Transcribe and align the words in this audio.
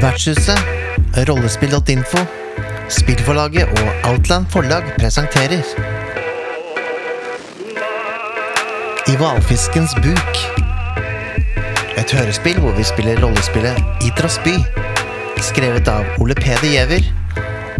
Vertshuset, 0.00 0.58
rollespill.info, 1.28 2.18
spillforlaget 2.88 3.68
og 3.68 4.10
Outland 4.10 4.46
forlag 4.48 4.82
presenterer 4.98 5.60
I 9.08 9.16
hvalfiskens 9.20 9.92
buk. 10.00 10.40
Et 12.00 12.12
hørespill 12.16 12.60
hvor 12.64 12.72
vi 12.78 12.86
spiller 12.88 13.20
rollespillet 13.20 13.76
Idras 14.06 14.40
by. 14.44 14.54
Skrevet 15.44 15.88
av 15.88 16.08
Ole 16.18 16.34
Peder 16.34 16.64
Giæver 16.64 17.04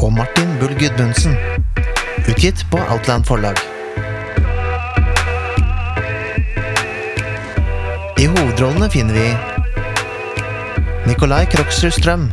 og 0.03 0.13
Martin 0.13 0.59
Bull 0.61 0.77
Gudmundsen. 0.77 1.37
Utgitt 2.29 2.67
på 2.71 2.83
Outland 2.91 3.25
forlag. 3.25 3.57
I 8.21 8.29
hovedrollene 8.29 8.91
finner 8.93 9.17
vi 9.17 9.50
Nikolai 11.11 11.47
Kroksrud 11.51 11.91
Strøm, 11.91 12.29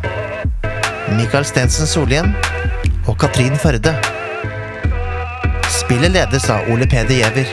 Mikael 1.18 1.46
Stensen 1.46 1.88
Solhjem 1.90 2.28
og 3.08 3.16
Katrin 3.18 3.56
Førde. 3.58 3.94
Spillet 5.74 6.12
ledes 6.14 6.46
av 6.54 6.70
Ole 6.70 6.86
Peder 6.86 7.16
Giæver. 7.18 7.50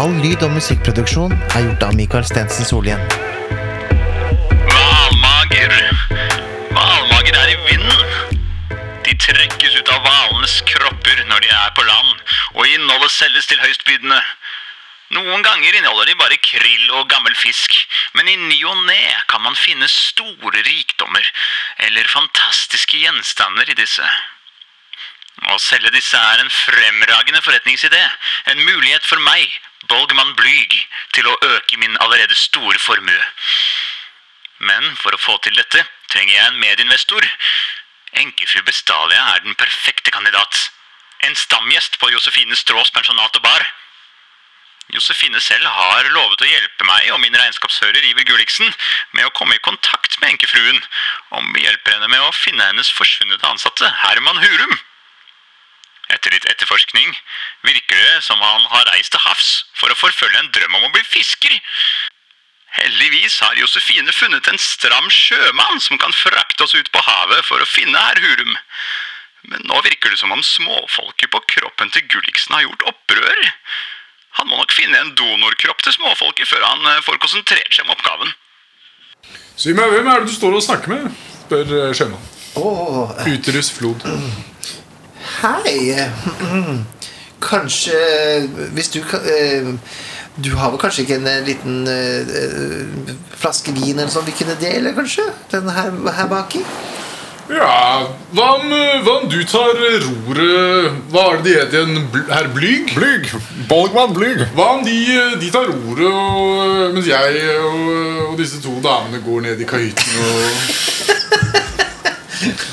All 0.00 0.16
lyd- 0.22 0.46
og 0.46 0.54
musikkproduksjon 0.56 1.36
er 1.36 1.66
gjort 1.66 1.84
av 1.84 1.92
Mikael 2.00 2.24
Stensen 2.24 2.64
Solhjem. 2.64 3.04
Hvalmager. 4.70 5.76
Hvalmager 6.72 7.36
er 7.42 7.52
i 7.52 7.58
vinden. 7.68 8.08
De 9.04 9.18
trekkes 9.26 9.76
ut 9.82 9.92
av 9.92 10.00
hvalenes 10.06 10.56
kropper 10.72 11.26
når 11.28 11.44
de 11.44 11.52
er 11.60 11.76
på 11.76 11.84
land, 11.92 12.16
og 12.56 12.72
innholdet 12.72 13.12
selges 13.20 13.52
til 13.52 13.60
høystbydende. 13.66 14.22
Noen 15.14 15.42
ganger 15.46 15.76
inneholder 15.78 16.08
de 16.10 16.16
bare 16.18 16.40
krill 16.42 16.86
og 16.98 17.08
gammel 17.12 17.34
fisk, 17.38 17.74
men 18.18 18.28
i 18.28 18.36
ny 18.40 18.56
og 18.66 18.80
ne 18.88 19.02
kan 19.30 19.44
man 19.44 19.54
finne 19.54 19.86
store 19.90 20.62
rikdommer 20.66 21.28
eller 21.86 22.10
fantastiske 22.10 22.98
gjenstander 22.98 23.70
i 23.70 23.76
disse. 23.78 24.06
Å 25.50 25.58
selge 25.60 25.92
disse 25.94 26.18
er 26.18 26.40
en 26.40 26.50
fremragende 26.50 27.42
forretningsidé, 27.44 28.00
en 28.50 28.64
mulighet 28.64 29.06
for 29.06 29.22
meg, 29.22 29.46
Bolgmann 29.90 30.34
Blyg, 30.38 30.74
til 31.12 31.28
å 31.28 31.36
øke 31.50 31.78
min 31.78 31.98
allerede 32.00 32.34
store 32.38 32.80
formue. 32.80 33.24
Men 34.64 34.94
for 34.96 35.14
å 35.14 35.20
få 35.20 35.36
til 35.44 35.54
dette 35.58 35.84
trenger 36.10 36.34
jeg 36.34 36.46
en 36.48 36.60
medinvestor. 36.62 37.26
Enkefru 38.24 38.62
Bestalia 38.66 39.20
er 39.34 39.44
den 39.44 39.58
perfekte 39.58 40.14
kandidat. 40.14 40.70
En 41.26 41.34
stamgjest 41.38 41.98
på 42.00 42.10
Josefine 42.14 42.56
Strås 42.56 42.94
pensjonat 42.94 43.36
og 43.36 43.44
bar. 43.44 43.66
Josefine 44.92 45.40
selv 45.40 45.64
har 45.64 46.08
lovet 46.12 46.42
å 46.44 46.48
hjelpe 46.48 46.84
meg 46.84 47.08
og 47.14 47.20
min 47.22 47.36
regnskapsfører 47.38 48.04
Iver 48.04 48.26
Gulliksen 48.28 48.68
med 49.16 49.26
å 49.26 49.32
komme 49.36 49.56
i 49.56 49.62
kontakt 49.64 50.18
med 50.20 50.34
enkefruen, 50.34 50.82
om 51.32 51.52
vi 51.54 51.64
hjelper 51.64 51.96
henne 51.96 52.10
med 52.12 52.20
å 52.20 52.34
finne 52.36 52.66
hennes 52.68 52.90
forsvunne 52.92 53.40
ansatte, 53.48 53.88
Herman 54.04 54.42
Hurum. 54.42 54.76
Etter 56.12 56.34
litt 56.34 56.46
etterforskning 56.50 57.14
virker 57.64 57.96
det 57.96 58.20
som 58.26 58.40
han 58.44 58.66
har 58.70 58.90
reist 58.92 59.14
til 59.14 59.24
havs 59.24 59.64
for 59.78 59.90
å 59.90 59.98
forfølge 59.98 60.42
en 60.42 60.52
drøm 60.52 60.76
om 60.76 60.86
å 60.90 60.92
bli 60.92 61.02
fisker. 61.08 61.56
Heldigvis 62.74 63.38
har 63.40 63.56
Josefine 63.56 64.12
funnet 64.12 64.48
en 64.50 64.60
stram 64.60 65.08
sjømann 65.12 65.80
som 65.80 65.98
kan 66.02 66.12
frakte 66.12 66.66
oss 66.66 66.74
ut 66.74 66.90
på 66.92 67.02
havet 67.06 67.46
for 67.46 67.62
å 67.62 67.70
finne 67.70 67.98
herr 67.98 68.20
Hurum. 68.20 68.56
Men 69.48 69.64
nå 69.68 69.80
virker 69.84 70.10
det 70.10 70.20
som 70.20 70.32
om 70.34 70.42
småfolket 70.44 71.30
på 71.32 71.40
kroppen 71.56 71.92
til 71.94 72.04
Gulliksen 72.10 72.56
har 72.56 72.64
gjort 72.66 72.86
opprør. 72.90 73.44
Han 74.38 74.48
må 74.50 74.58
nok 74.58 74.72
finne 74.74 74.98
en 74.98 75.12
donorkropp 75.18 75.82
til 75.84 75.94
småfolket 75.94 76.48
før 76.50 76.64
han 76.66 76.88
eh, 76.90 77.02
får 77.06 77.20
konsentrert 77.22 77.70
seg 77.76 77.86
om 77.86 77.94
oppgaven. 77.94 78.32
Si 79.56 79.72
meg, 79.76 79.92
hvem 79.94 80.08
er 80.10 80.24
det 80.24 80.32
du 80.32 80.34
står 80.34 80.56
og 80.58 80.64
snakker 80.66 80.90
med? 80.94 81.06
spør 81.44 81.74
eh, 81.78 81.92
sjømannen. 81.94 82.32
Åh, 82.58 83.14
Uterus 83.30 83.70
flod. 83.74 84.04
hei. 85.42 85.94
Kanskje 87.44 87.96
Hvis 88.72 88.88
du 88.94 89.00
kan 89.04 89.20
eh, 89.28 89.66
Du 90.40 90.54
har 90.56 90.70
vel 90.72 90.78
kanskje 90.80 91.02
ikke 91.04 91.18
en 91.18 91.44
liten 91.44 91.74
flaske 93.38 93.74
vin 93.76 93.98
eller 93.98 94.10
sånn 94.10 94.24
vi 94.26 94.34
kunne 94.38 94.56
dele, 94.58 94.94
kanskje? 94.96 95.26
Den 95.52 95.68
her, 95.70 95.92
her 96.16 96.30
baki? 96.30 96.62
Ja, 97.44 98.08
hva 98.32 98.44
om, 98.56 98.70
hva 99.04 99.14
om 99.20 99.26
du 99.28 99.42
tar 99.44 99.74
roret 99.76 100.94
Hva 101.12 101.24
er 101.34 101.42
det 101.42 101.44
de 101.44 101.56
heter 101.58 101.82
igjen? 101.82 102.06
Bl- 102.14 102.30
Herr 102.32 102.48
Blyg? 102.54 102.94
Blyg. 102.96 103.26
Bolgmann 103.68 104.14
Blyg. 104.16 104.40
Hva 104.56 104.70
om 104.78 104.84
de, 104.86 104.94
de 105.42 105.50
tar 105.52 105.68
roret, 105.68 106.08
og, 106.08 106.94
mens 106.96 107.10
jeg 107.10 107.44
og, 107.60 107.82
og 108.30 108.38
disse 108.40 108.62
to 108.64 108.72
damene 108.84 109.20
går 109.26 109.44
ned 109.44 109.60
i 109.60 109.68
kahytten 109.68 110.12
og 110.24 110.40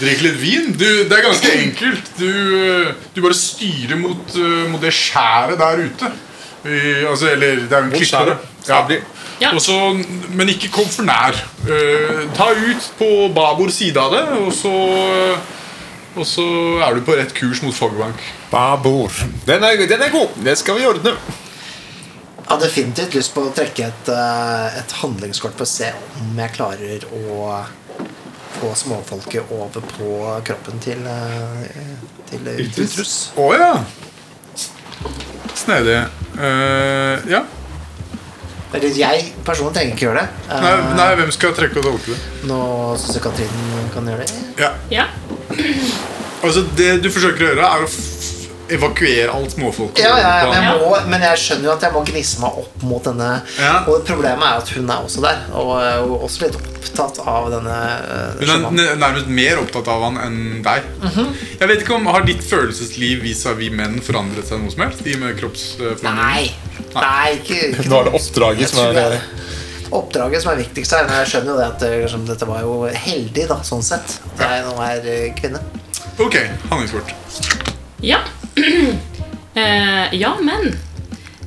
drikker 0.02 0.26
litt 0.30 0.40
vin? 0.42 0.72
Du, 0.80 0.88
det 1.08 1.16
er 1.20 1.26
ganske 1.28 1.52
enkelt. 1.66 2.12
Du, 2.18 2.32
du 3.16 3.20
bare 3.24 3.38
styrer 3.38 4.00
mot, 4.02 4.38
mot 4.72 4.82
det 4.84 4.94
skjæret 4.96 5.60
der 5.62 5.84
ute. 5.88 6.12
I, 6.62 6.80
altså, 7.10 7.32
eller 7.36 7.64
det 7.68 7.74
er 7.76 7.84
jo 7.84 7.90
en 7.90 7.96
klippe. 7.98 8.38
Ja. 8.70 8.82
Ja. 9.42 9.56
Også, 9.58 9.74
men 10.38 10.52
ikke 10.54 10.70
kom 10.70 10.90
for 10.92 11.08
nær. 11.08 11.38
Uh, 11.66 12.28
ta 12.38 12.52
ut 12.54 12.92
på 13.00 13.10
babord 13.34 13.74
side 13.74 13.98
av 13.98 14.14
det, 14.14 14.22
og 14.38 14.54
så 14.54 14.76
Og 16.12 16.26
så 16.28 16.44
er 16.84 16.98
du 16.98 17.06
på 17.08 17.16
rett 17.16 17.32
kurs 17.32 17.62
mot 17.64 17.72
Fogbank. 17.72 18.20
Babor. 18.52 19.14
Den 19.48 19.64
er, 19.64 19.80
den 19.88 20.02
er 20.04 20.12
god. 20.12 20.34
Det 20.44 20.58
skal 20.60 20.76
vi 20.76 20.84
ordne. 20.86 21.14
Jeg 22.42 22.50
har 22.50 22.60
definitivt 22.60 23.14
lyst 23.16 23.32
på 23.32 23.46
å 23.48 23.54
trekke 23.56 23.86
et, 23.88 24.10
eh, 24.12 24.80
et 24.82 24.96
handlingskort 25.00 25.56
for 25.56 25.64
å 25.64 25.72
se 25.72 25.88
om 26.20 26.42
jeg 26.42 26.52
klarer 26.58 27.06
å 27.16 27.62
få 28.58 28.74
småfolket 28.76 29.54
over 29.56 29.86
på 29.94 30.18
kroppen 30.50 30.84
til, 30.84 31.00
eh, 31.08 31.96
til 32.28 32.52
Ytrus. 32.66 33.32
Å 33.40 33.48
ja. 33.56 33.72
Snedig. 35.56 36.02
Uh, 36.36 37.24
ja. 37.32 37.46
Eller 38.74 38.96
jeg 38.96 39.26
personlig 39.48 39.74
trenger 39.76 39.96
ikke 39.98 40.06
gjøre 40.08 40.22
det. 40.24 40.46
Eh, 40.48 40.62
Nei, 40.64 40.74
nei, 40.96 41.10
hvem 41.20 41.32
skal 41.36 41.56
trekke 41.58 41.82
og 41.82 41.90
tolke 41.90 42.14
det? 42.14 42.20
Nå 42.48 42.60
syns 43.02 43.18
jeg 43.18 43.26
Katrin 43.26 43.90
kan 43.94 44.08
gjøre 44.08 44.26
det. 44.26 44.42
Ja. 44.62 44.72
Ja. 44.94 45.08
Altså, 46.42 46.64
det 46.80 46.94
du 47.04 47.10
forsøker 47.14 47.44
å 47.44 47.50
gjøre, 47.52 47.68
er 47.68 47.86
å 47.86 47.90
f 47.92 48.00
evakuere 48.72 49.32
alt 49.36 49.52
småfolk. 49.52 49.98
Ja, 50.00 50.14
ja, 50.16 50.30
men, 50.48 50.54
jeg 50.64 50.80
må, 50.80 50.92
men 51.12 51.24
jeg 51.26 51.40
skjønner 51.42 51.68
jo 51.68 51.72
at 51.74 51.84
jeg 51.84 51.92
må 51.92 52.04
gnisse 52.08 52.40
meg 52.40 52.60
opp 52.62 52.86
mot 52.88 53.04
denne. 53.04 53.30
Ja. 53.60 53.74
Og 53.92 54.06
problemet 54.08 54.46
er 54.48 54.62
at 54.62 54.72
hun 54.78 54.88
er 54.88 55.02
også 55.04 55.24
der, 55.26 55.42
og 55.60 55.74
er 55.82 56.06
også 56.16 56.46
litt 56.46 56.56
opptatt 56.56 57.20
av 57.28 57.50
denne 57.52 57.76
eh, 57.76 58.48
Hun 58.64 58.80
er 58.80 58.96
nærmest 59.00 59.28
mer 59.32 59.60
opptatt 59.62 59.92
av 59.92 60.06
han 60.08 60.22
enn 60.24 60.40
deg. 60.66 60.88
Mhm. 61.04 61.30
Jeg 61.60 61.72
vet 61.72 61.84
ikke 61.84 61.98
om 62.00 62.08
Har 62.12 62.24
ditt 62.28 62.44
følelsesliv 62.48 63.22
vis-à-vis 63.28 63.76
menn 63.76 64.00
forandret 64.04 64.48
seg 64.48 64.64
noe 64.64 64.72
som 64.74 64.86
helst? 64.86 65.04
De 65.04 65.18
med 65.20 65.36
kroppsforandringer? 65.40 66.24
Nei. 66.24 66.71
Nei, 66.96 67.38
ikke, 67.38 67.60
ikke 67.72 67.88
Nå 67.90 68.00
er 68.02 68.10
det 68.10 68.18
oppdraget 68.20 68.72
som 68.72 68.84
er 68.84 69.00
er 69.00 69.18
Oppdraget 69.92 70.44
som 70.44 70.54
er 70.54 70.62
viktigst 70.62 70.94
her. 70.96 71.08
Men 71.08 71.18
jeg 71.20 71.32
skjønner 71.34 71.52
jo 71.52 71.60
det 71.60 71.68
at 71.68 71.86
eh, 71.88 71.98
liksom, 72.06 72.26
dette 72.30 72.48
var 72.48 72.64
jo 72.64 72.76
heldig, 72.88 73.48
da, 73.50 73.58
sånn 73.68 73.84
sett. 73.84 74.18
At 74.34 74.44
jeg 74.46 74.66
nå 74.70 74.76
er 74.86 75.10
eh, 75.12 75.26
kvinne. 75.36 75.60
Ok, 76.22 76.38
handlingskort. 76.72 77.16
Ja. 78.04 78.24
Eh, 79.52 80.14
ja, 80.16 80.30
men 80.40 80.78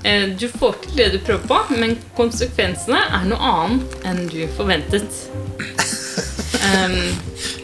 eh, 0.05 0.37
Du 0.37 0.43
får 0.53 0.75
til 0.82 0.99
det 0.99 1.06
du 1.15 1.19
prøver 1.25 1.47
på, 1.49 1.61
men 1.81 1.94
konsekvensene 2.12 2.99
er 3.00 3.25
noe 3.25 3.38
annet 3.49 3.94
enn 4.05 4.26
du 4.28 4.43
forventet. 4.59 5.22
um, 6.69 6.99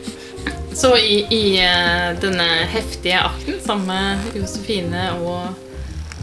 så 0.80 0.94
i, 0.96 1.18
i 1.28 1.42
uh, 1.60 2.16
denne 2.24 2.48
heftige 2.72 3.20
akten 3.20 3.60
sammen 3.60 3.92
med 3.92 4.40
Josefine 4.40 5.10
og 5.20 5.69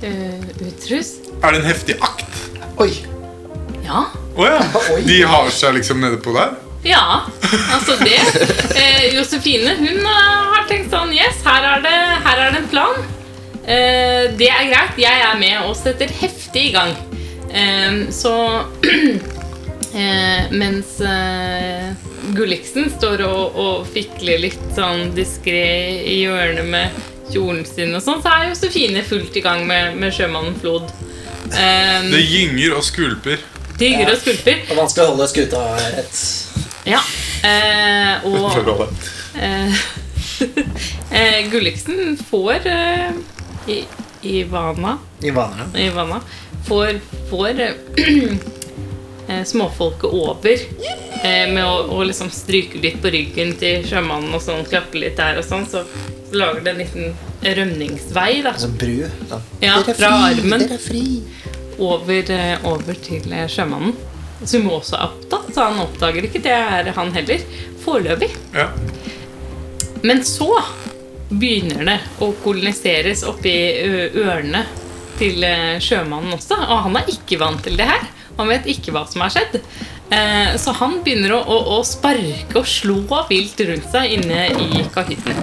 uh, 0.03 0.67
Utrus 0.67 1.15
Er 1.41 1.53
det 1.53 1.61
en 1.61 1.69
heftig 1.69 1.97
akt? 2.01 2.39
Oi! 2.81 2.91
Ja. 3.87 4.07
Å 4.37 4.47
ja. 4.47 4.61
De 5.09 5.21
har 5.23 5.51
seg 5.53 5.77
liksom 5.79 6.01
nede 6.03 6.19
på 6.21 6.33
der? 6.35 6.57
Ja, 6.87 7.21
altså 7.73 7.97
det. 7.99 8.19
Eh, 8.77 9.15
Josefine 9.15 9.73
hun 9.79 9.97
eh, 9.97 10.35
har 10.53 10.67
tenkt 10.69 10.93
sånn 10.93 11.11
Yes, 11.15 11.41
her 11.43 11.65
er 11.65 11.81
det, 11.83 11.95
her 12.23 12.43
er 12.43 12.53
det 12.53 12.61
en 12.61 12.69
plan. 12.71 12.99
Eh, 13.63 14.27
det 14.39 14.47
er 14.53 14.69
greit. 14.69 14.99
Jeg 15.01 15.23
er 15.25 15.39
med 15.41 15.65
og 15.65 15.73
setter 15.75 16.11
heftig 16.21 16.69
i 16.69 16.75
gang. 16.75 16.93
Eh, 17.49 18.05
så 18.13 18.35
eh, 19.97 20.47
Mens 20.53 20.99
eh, 21.01 21.91
Gulliksen 22.37 22.91
står 22.93 23.25
og, 23.27 23.57
og 23.57 23.91
fikler 23.91 24.45
litt 24.45 24.63
sånn 24.77 25.11
diskré 25.17 25.67
i 26.07 26.21
hjørnet 26.25 26.71
med 26.71 27.03
kjolen 27.33 27.65
sin, 27.67 27.93
og 27.97 28.03
sånn, 28.03 28.23
så 28.23 28.33
er 28.33 28.49
Josefine 28.51 29.03
fullt 29.07 29.37
i 29.37 29.43
gang 29.45 29.65
med, 29.69 29.97
med 29.99 30.15
sjømannen 30.15 30.57
Flod. 30.61 30.89
Um, 31.51 32.09
Det 32.15 32.23
gynger 32.23 32.79
og 32.79 32.83
skvulper. 32.87 33.45
gynger 33.77 34.15
og 34.15 34.19
skulper. 34.23 34.65
Og 34.71 34.81
vanskelig 34.81 35.05
å 35.05 35.13
holde 35.13 35.29
skuta 35.31 35.63
rett. 35.93 36.25
Ja. 36.87 37.03
Uh, 37.37 38.27
og 38.31 38.51
uh, 38.81 39.07
Eh, 39.37 39.73
eh, 41.11 41.49
Gulliksen 41.51 42.17
får 42.29 42.55
uh, 42.65 43.11
i, 43.67 43.85
Ivana 44.21 44.97
Ivana. 45.21 45.79
Ivana 45.79 46.21
får, 46.67 46.99
får 47.29 47.75
småfolket 49.45 50.03
over 50.03 50.57
eh, 51.23 51.53
med 51.53 51.63
å, 51.65 51.75
å 51.97 52.03
liksom 52.03 52.31
stryke 52.33 52.81
litt 52.81 53.01
på 53.01 53.11
ryggen 53.13 53.53
til 53.59 53.85
sjømannen 53.85 54.33
og 54.33 54.41
sånn, 54.41 54.65
klappe 54.69 54.99
litt 55.01 55.19
der 55.19 55.41
og 55.41 55.45
sånn, 55.45 55.67
så, 55.69 55.83
så 55.85 56.16
lager 56.31 56.61
det 56.65 56.71
en 56.73 56.81
liten 56.81 57.13
rømningsvei 57.43 58.41
da, 58.43 58.51
Altså 58.55 58.69
bru. 58.73 58.97
da. 59.29 59.39
Ja, 59.61 59.77
Dere 59.83 59.93
er 59.93 59.99
fra 60.01 60.09
armen. 60.31 60.59
Dere 60.65 60.75
er 60.79 60.83
fri. 60.83 61.03
over, 61.79 62.31
eh, 62.33 62.57
over 62.65 62.93
til 63.05 63.31
eh, 63.33 63.47
sjømannen. 63.47 63.93
Som 64.45 64.67
også 64.69 64.95
er 64.97 65.05
opptatt, 65.07 65.53
så 65.55 65.63
han 65.69 65.79
oppdager 65.81 66.25
ikke 66.25 66.41
det 66.45 66.51
er 66.53 66.91
han 66.93 67.11
heller. 67.13 67.39
Foreløpig. 67.83 68.31
Ja. 68.53 68.67
Men 70.03 70.23
så 70.25 70.49
begynner 71.29 71.85
det 71.85 71.99
å 72.23 72.31
koloniseres 72.43 73.23
oppi 73.27 73.53
ørene 74.15 74.65
til 75.17 75.43
eh, 75.43 75.77
sjømannen 75.81 76.33
også. 76.37 76.57
Og 76.67 76.83
han 76.87 76.97
er 77.01 77.09
ikke 77.13 77.39
vant 77.41 77.63
til 77.65 77.77
det 77.79 77.87
her. 77.89 78.05
Han 78.37 78.49
vet 78.51 78.67
ikke 78.69 78.93
hva 78.93 79.05
som 79.09 79.21
har 79.25 79.33
skjedd. 79.33 79.59
Eh, 80.13 80.53
Så 80.61 80.71
han 80.77 80.99
begynner 81.03 81.33
å, 81.37 81.41
å, 81.41 81.57
å 81.77 81.83
sparke 81.85 82.57
og 82.61 82.65
slå 82.69 83.01
vilt 83.29 83.59
rundt 83.69 83.89
seg 83.91 84.17
inne 84.19 84.45
i 84.61 84.83
kahytten. 84.93 85.41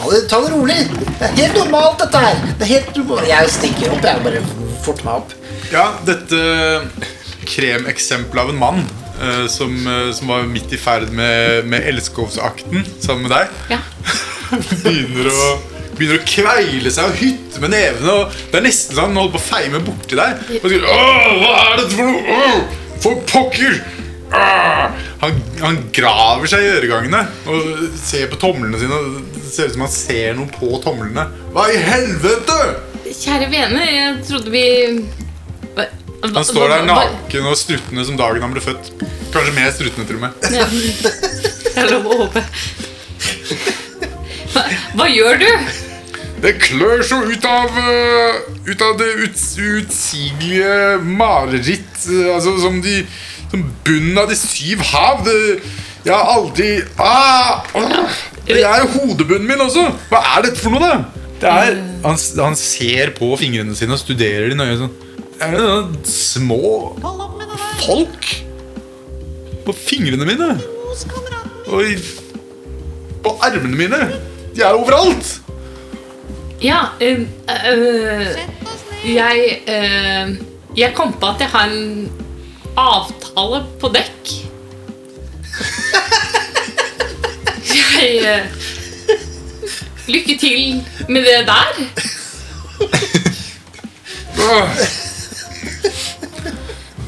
Ta 0.00 0.10
det, 0.10 0.20
ta 0.28 0.40
det 0.40 0.50
rolig. 0.54 0.76
Det 1.18 1.26
er 1.26 1.34
helt 1.36 1.56
normalt, 1.58 1.98
dette 2.00 2.20
her. 2.22 2.38
Det 2.56 2.64
er 2.64 2.70
helt. 2.70 3.00
Jeg 3.28 3.50
stikker 3.52 3.92
opp. 3.92 4.06
Jeg 4.08 4.22
bare 4.24 4.40
forter 4.80 5.04
meg 5.04 5.18
opp. 5.18 5.34
Ja, 5.74 5.82
dette 6.08 6.38
kremeksempelet 7.50 8.40
av 8.46 8.52
en 8.54 8.60
mann 8.60 8.80
uh, 9.20 9.44
som, 9.52 9.74
uh, 9.84 10.08
som 10.16 10.32
var 10.32 10.48
midt 10.48 10.72
i 10.72 10.80
ferd 10.80 11.12
med, 11.12 11.68
med 11.68 11.84
elskovsakten 11.92 12.86
sammen 13.02 13.26
med 13.26 13.34
deg, 13.36 13.60
Ja. 13.74 13.80
begynner 14.86 15.28
å, 15.30 15.50
begynner 15.98 16.16
å 16.16 16.26
kveile 16.26 16.92
seg 16.94 17.12
og 17.12 17.20
hytte 17.20 17.60
med 17.60 17.74
nevene. 17.76 18.16
Og 18.22 18.40
det 18.50 18.60
er 18.62 18.68
nesten 18.70 18.96
sånn 18.96 19.12
han 19.12 19.20
holder 19.20 19.36
på 19.36 19.42
å 19.42 19.48
feime 19.50 19.84
borti 19.84 20.16
deg. 20.16 20.44
Og 20.62 20.68
sier, 20.72 20.88
Åh, 20.96 21.32
hva 21.44 21.56
er 21.66 21.82
dette 21.82 21.92
for 21.98 22.08
noe? 22.08 22.38
Åh, 22.40 22.60
for 23.04 23.26
pokker! 23.28 23.82
Han, 24.30 25.40
han 25.60 25.78
graver 25.94 26.50
seg 26.50 26.62
i 26.62 26.68
øregangene 26.76 27.24
og 27.50 27.80
ser 27.98 28.28
på 28.30 28.38
tomlene 28.40 28.78
sine. 28.80 29.00
Det 29.34 29.42
ser 29.50 29.70
ut 29.70 29.74
som 29.74 29.84
han 29.86 29.92
ser 29.94 30.38
noe 30.38 30.50
på 30.54 30.70
tomlene. 30.84 31.26
Hva 31.54 31.66
i 31.72 31.80
helvete? 31.82 32.58
Kjære 33.10 33.50
vene, 33.50 33.82
jeg 33.84 34.14
trodde 34.28 34.52
vi 34.54 34.64
hva, 35.74 35.84
hva, 35.84 36.30
Han 36.30 36.46
står 36.46 36.74
der 36.76 36.86
naken 36.88 37.50
og 37.50 37.58
struttende 37.58 38.06
som 38.06 38.18
dagen 38.20 38.46
han 38.46 38.54
ble 38.54 38.62
født. 38.64 38.92
Kanskje 39.34 39.54
mer 39.56 39.70
struttende, 39.74 40.06
til 40.06 40.20
og 40.20 40.26
med. 40.28 40.32
Ja. 40.54 40.66
Det 41.70 41.84
er 41.84 41.92
lov 41.94 42.08
å 42.10 42.18
håpe. 42.24 42.42
Hva, 44.50 44.64
hva 44.98 45.06
gjør 45.10 45.38
du? 45.42 45.50
Det 46.40 46.54
klør 46.62 47.02
så 47.04 47.18
ut 47.28 47.44
av 47.44 47.74
øh, 47.76 48.38
Ut 48.64 48.82
av 48.84 48.94
det 49.00 49.10
utsigelige 49.26 50.96
mareritt 51.04 52.06
øh, 52.08 52.30
Altså 52.32 52.54
som 52.62 52.80
de 52.84 53.02
Som 53.50 53.64
bunnen 53.84 54.18
av 54.20 54.30
de 54.30 54.36
syv 54.38 54.82
hav. 54.92 55.24
Det, 55.26 55.60
jeg 56.06 56.14
har 56.14 56.30
aldri 56.32 56.68
ah, 56.96 57.66
Det 58.46 58.62
er 58.62 58.84
jo 58.84 58.92
hodebunnen 58.94 59.48
min 59.48 59.64
også! 59.66 59.88
Hva 60.08 60.22
er 60.36 60.46
dette 60.46 60.62
for 60.62 60.72
noe, 60.72 60.80
da? 60.80 61.26
Det 61.40 61.48
er, 61.48 61.76
han, 62.04 62.18
han 62.36 62.56
ser 62.58 63.14
på 63.16 63.32
fingrene 63.40 63.74
sine 63.76 63.96
og 63.96 64.00
studerer 64.02 64.50
de 64.52 64.58
nøye 64.58 64.76
sånn. 64.80 64.92
Er 65.40 65.54
det 65.56 65.60
noen 65.64 65.94
små 66.04 66.58
folk 67.80 68.26
på 69.64 69.76
fingrene 69.76 70.28
mine? 70.28 70.50
Og 71.70 71.86
i, 71.86 71.94
på 73.24 73.36
armene 73.46 73.76
mine? 73.76 74.00
De 74.52 74.64
er 74.66 74.76
overalt! 74.76 75.38
Ja, 76.60 76.90
øh, 77.00 77.20
øh, 77.72 78.26
jeg 79.14 79.60
øh, 79.68 80.36
Jeg 80.76 80.92
kom 80.94 81.12
på 81.12 81.26
at 81.26 81.40
jeg 81.40 81.48
har 81.48 81.64
en 81.64 82.12
avtale 82.76 83.64
på 83.80 83.88
dekk. 83.94 84.32
Jeg 87.70 88.12
øh, 88.24 88.46
Lykke 90.10 90.36
til 90.40 90.84
med 91.08 91.22
det 91.22 91.46
der. 91.46 91.72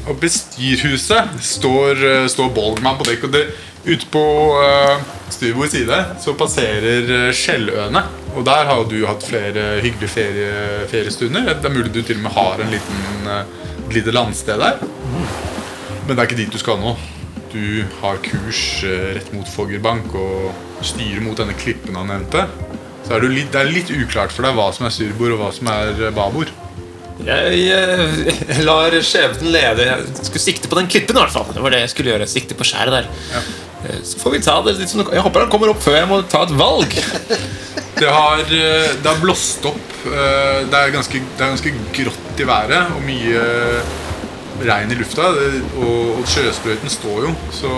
Og 0.07 0.19
bestyrhuset 0.19 1.29
står, 1.41 2.03
eh, 2.07 2.27
står 2.27 2.49
Bolgman 2.55 2.97
på 2.99 3.07
dekk. 3.07 3.23
Og 3.27 3.33
det, 3.33 3.43
ute 3.83 4.07
på 4.11 4.23
uh, 4.55 5.01
styrbord 5.31 5.71
side 5.73 5.97
så 6.23 6.33
passerer 6.39 7.09
uh, 7.09 7.33
Skjelløene. 7.35 8.03
Og 8.35 8.45
der 8.47 8.69
har 8.69 8.79
jo 8.79 8.87
du 8.91 9.05
hatt 9.07 9.25
flere 9.27 9.81
hyggelige 9.83 10.11
ferie, 10.11 10.87
feriestunder. 10.91 11.51
Det 11.55 11.67
er 11.67 11.75
mulig 11.75 11.91
du 11.93 12.01
til 12.01 12.21
og 12.21 12.27
med 12.27 12.37
har 12.37 12.63
en 12.63 12.71
liten 12.71 13.27
uh, 13.27 13.43
et 13.87 13.99
lite 13.99 14.15
landsted 14.15 14.59
der. 14.59 14.79
Men 16.07 16.15
det 16.15 16.19
er 16.23 16.27
ikke 16.29 16.39
dit 16.41 16.53
du 16.53 16.59
skal 16.61 16.79
nå. 16.81 16.95
Du 17.53 17.83
har 18.01 18.17
kurs 18.25 18.61
eh, 18.87 19.13
rett 19.17 19.29
mot 19.35 19.47
Foggerbank 19.47 20.13
og 20.17 20.83
styrer 20.83 21.21
mot 21.23 21.37
denne 21.37 21.53
klippen 21.57 21.95
han 21.99 22.09
nevnte. 22.11 22.47
Så 23.05 23.15
er 23.17 23.23
det, 23.23 23.29
litt, 23.35 23.49
det 23.53 23.61
er 23.61 23.69
litt 23.71 23.91
uklart 23.93 24.33
for 24.33 24.47
deg 24.47 24.55
hva 24.57 24.69
som 24.75 24.87
er 24.87 24.93
styrbord 24.95 25.35
og 25.35 25.41
hva 25.43 25.51
som 25.55 25.69
er 25.71 26.01
eh, 26.09 26.13
babord. 26.15 26.51
Jeg, 27.23 27.59
jeg 27.69 28.63
lar 28.65 28.95
skjebnen 29.05 29.51
lede. 29.53 29.85
Jeg 29.85 30.25
skulle 30.27 30.41
sikte 30.43 30.71
på 30.71 30.79
den 30.79 30.89
klippen. 30.89 31.15
i 31.15 31.21
hvert 31.21 31.35
fall 31.35 31.45
Det 31.53 31.61
var 31.61 31.75
det 31.75 31.83
jeg 31.83 31.91
skulle 31.93 32.09
gjøre. 32.15 32.27
Sikte 32.31 32.57
på 32.57 32.65
skjæret 32.67 32.95
der. 32.97 33.11
Ja. 33.35 33.43
Så 34.07 34.17
får 34.21 34.33
vi 34.33 34.39
ta 34.43 34.55
det 34.63 34.73
litt 34.79 34.89
som 34.91 35.03
Jeg 35.11 35.21
håper 35.25 35.43
han 35.43 35.51
kommer 35.51 35.71
opp 35.73 35.81
før 35.83 35.97
jeg 35.99 36.09
må 36.09 36.21
ta 36.31 36.45
et 36.47 36.55
valg. 36.59 36.97
Det 37.93 38.09
har, 38.09 38.39
eh, 38.41 38.89
det 38.99 39.05
har 39.05 39.19
blåst 39.21 39.63
opp. 39.69 39.91
eh, 40.09 40.63
Det 40.65 40.79
er, 40.79 40.89
ganske, 40.91 41.19
det 41.37 41.43
er 41.45 41.51
ganske 41.53 41.73
grått 41.93 42.39
i 42.41 42.47
været 42.49 42.89
og 42.97 43.03
mye 43.05 43.43
regn 44.67 44.91
i 44.93 44.97
lufta. 44.99 45.29
Og, 45.29 46.19
og 46.19 46.27
sjøsprøyten 46.29 46.91
står 46.91 47.27
jo, 47.27 47.33
så, 47.51 47.73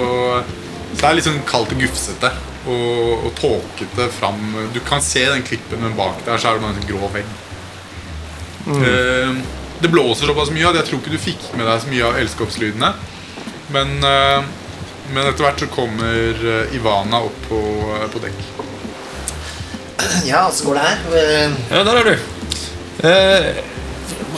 så 0.94 1.00
det 1.02 1.08
er 1.10 1.18
litt 1.20 1.28
sånn 1.30 1.42
kaldt 1.50 1.74
og 1.76 1.82
gufsete 1.86 2.32
og, 2.66 3.26
og 3.28 3.32
tåkete 3.40 4.08
fram. 4.20 4.42
Du 4.74 4.80
kan 4.88 5.04
se 5.06 5.26
den 5.30 5.44
klippen, 5.46 5.82
men 5.84 5.98
bak 5.98 6.24
der 6.26 6.42
så 6.42 6.50
er 6.52 6.58
det 6.58 6.66
bare 6.66 6.74
en 6.76 6.82
sånn 6.82 6.92
grå 6.94 7.12
vegg. 7.14 7.36
Eh, 8.66 9.36
Det 9.82 9.90
blåser 9.92 10.26
såpass 10.32 10.50
mye 10.56 10.70
at 10.70 10.78
jeg 10.80 10.88
tror 10.88 11.02
ikke 11.02 11.12
du 11.14 11.20
fikk 11.22 11.44
med 11.60 11.68
deg 11.68 11.82
så 11.84 11.90
mye 11.92 12.06
av 12.08 12.16
elskopslydene. 12.22 12.94
Men, 13.76 13.92
eh, 14.08 14.48
men 15.12 15.28
etter 15.28 15.46
hvert 15.46 15.62
så 15.62 15.68
kommer 15.70 16.40
eh, 16.40 16.74
Ivana 16.78 17.20
opp 17.28 17.38
på, 17.50 17.60
på 18.14 18.22
dekk. 18.24 18.40
Ja, 20.26 20.46
så 20.54 20.70
går 20.70 20.80
det 20.80 20.88
her. 20.88 21.56
Ja, 21.76 21.84
der 21.86 22.00
er 22.02 22.10
du. 22.10 22.16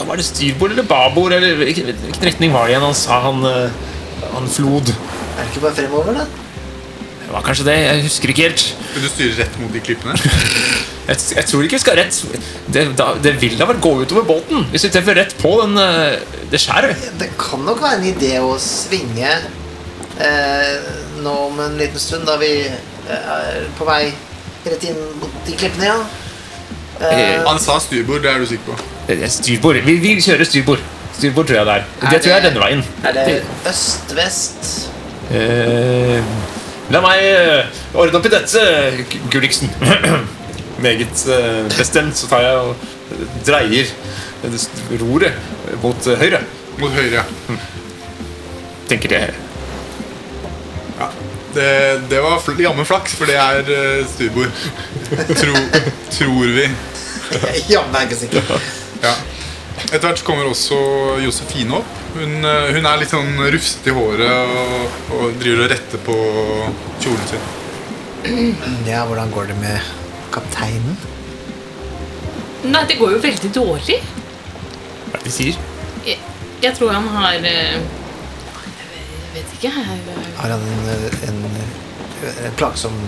Var 0.06 0.20
det 0.20 0.26
styrbord 0.28 0.74
eller 0.74 0.86
babord? 0.88 1.32
Eller 1.32 1.56
hvilken 1.58 1.90
retning 2.22 2.52
var 2.54 2.66
det 2.66 2.74
igjen 2.76 2.86
han 2.86 2.94
sa 2.98 3.20
han, 3.24 3.42
eh, 3.48 3.70
han 4.34 4.48
flod? 4.50 4.92
Er 4.92 5.40
det 5.42 5.48
ikke 5.52 5.64
bare 5.66 5.74
fremover, 5.78 6.20
da? 6.20 6.26
Det 7.24 7.32
var 7.34 7.44
kanskje 7.44 7.66
det. 7.68 7.76
Jeg 7.82 8.04
husker 8.06 8.32
ikke 8.32 8.46
helt. 8.48 8.64
Vil 8.94 9.04
du 9.04 9.08
styre 9.12 9.34
rett 9.42 9.58
mot 9.60 9.74
de 9.74 9.82
klippene? 9.84 10.14
Jeg, 11.08 11.16
jeg 11.38 11.44
tror 11.48 11.62
ikke 11.64 11.78
vi 11.78 11.80
skal 11.80 11.94
rett 11.96 12.16
Det, 12.68 12.82
da, 12.98 13.06
det 13.24 13.30
vil 13.40 13.54
da 13.56 13.64
vel 13.70 13.78
gå 13.80 13.94
utover 14.02 14.26
båten 14.28 14.66
hvis 14.68 14.82
vi 14.84 14.90
treffer 14.92 15.16
rett 15.16 15.30
på 15.40 15.54
den, 15.62 15.78
eh, 15.80 16.18
det 16.52 16.60
skjæret. 16.60 17.00
Det 17.16 17.30
kan 17.40 17.62
nok 17.64 17.80
være 17.80 18.02
en 18.02 18.04
idé 18.10 18.34
å 18.44 18.50
svinge 18.60 19.30
eh, 20.20 20.90
nå 21.24 21.32
om 21.46 21.62
en 21.64 21.78
liten 21.80 22.02
stund, 22.02 22.26
da 22.28 22.36
vi 22.36 22.50
eh, 22.68 23.32
er 23.38 23.64
på 23.78 23.88
vei 23.88 24.10
rett 24.66 24.84
inn 24.90 25.00
mot 25.22 25.40
de 25.46 25.56
klippene, 25.56 25.88
ja. 25.88 25.96
Eh, 27.08 27.40
Han 27.46 27.60
sa 27.62 27.78
styrbord, 27.80 28.20
det 28.26 28.34
er 28.34 28.44
du 28.44 28.50
sikker 28.52 28.74
på? 28.74 28.97
Det 29.08 29.22
er 29.24 29.30
Styrbord. 29.32 29.78
Vi, 29.86 29.94
vi 30.02 30.10
kjører 30.20 30.44
styrbord. 30.44 30.80
Styrbord 31.16 31.46
tror 31.48 31.56
jeg 31.56 31.66
det 31.66 31.74
er. 31.78 31.84
Er 32.02 32.10
Det 32.12 32.18
tror 32.22 32.32
jeg 32.32 32.38
er 32.38 32.44
denne 32.44 32.60
veien. 32.60 32.82
er 33.08 33.14
det 33.16 33.36
øst-vest? 33.70 34.66
Eh, 35.32 36.18
la 36.92 37.00
meg 37.04 37.22
eh, 37.24 37.78
ordne 37.96 38.20
opp 38.20 38.28
i 38.28 38.32
dette, 38.32 38.64
Gulliksen. 39.32 39.72
Meget 40.84 41.24
eh, 41.32 41.64
bestemt 41.72 42.16
så 42.20 42.28
tar 42.30 42.44
jeg 42.44 42.56
og 42.56 42.76
dreier 43.48 43.88
roret 45.00 45.32
mot 45.82 46.06
eh, 46.06 46.20
høyre. 46.20 46.42
Mot 46.78 46.92
høyre, 46.92 47.22
ja. 47.22 47.56
Tenker 48.92 49.16
jeg. 49.16 49.32
ja. 51.00 51.08
Det, 51.56 51.70
det 52.10 52.20
var 52.22 52.36
fl 52.44 52.60
jammen 52.60 52.86
flaks, 52.86 53.16
for 53.16 53.26
det 53.26 53.40
er 53.40 54.04
styrbord. 54.12 54.52
Tro, 55.40 55.64
tror 56.12 56.52
vi. 56.60 56.68
Jammen 57.72 57.96
er 57.96 58.04
ikke 58.04 58.20
sikker. 58.20 58.52
Ja. 59.02 59.12
Etter 59.92 60.08
hvert 60.08 60.18
så 60.20 60.26
kommer 60.26 60.48
også 60.50 60.76
Josefine 61.22 61.76
opp. 61.78 61.92
Hun, 62.16 62.32
eh, 62.44 62.70
hun 62.74 62.86
er 62.88 62.98
litt 62.98 63.12
sånn 63.12 63.36
rufsete 63.52 63.92
i 63.92 63.94
håret 63.94 64.32
og, 64.32 64.96
og 65.14 65.36
driver 65.38 65.64
og 65.66 65.70
retter 65.72 66.02
på 66.08 66.16
kjolen 67.04 67.28
sin. 67.30 67.46
Ja, 68.88 69.04
hvordan 69.06 69.30
går 69.30 69.52
det 69.52 69.56
med 69.60 69.92
kapteinen? 70.34 70.96
Nei, 72.68 72.82
det 72.90 72.96
går 72.98 73.12
jo 73.14 73.20
veldig 73.22 73.52
dårlig. 73.54 74.00
Hva 74.02 75.14
er 75.14 75.22
det 75.22 75.28
de 75.28 75.34
sier? 75.36 75.60
Jeg, 76.08 76.18
jeg 76.64 76.74
tror 76.76 76.90
han 76.96 77.06
har 77.14 77.38
eh, 77.38 77.78
Jeg 77.78 79.30
vet 79.36 79.54
ikke. 79.60 79.70
jeg- 79.70 80.34
Har 80.40 80.50
han 80.56 80.66
en, 80.66 81.06
en, 81.28 81.38
en 82.48 82.56
plagsom 82.58 82.98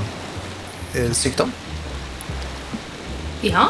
eh, 0.95 1.11
sykdom? 1.17 1.51
Ja. 3.43 3.69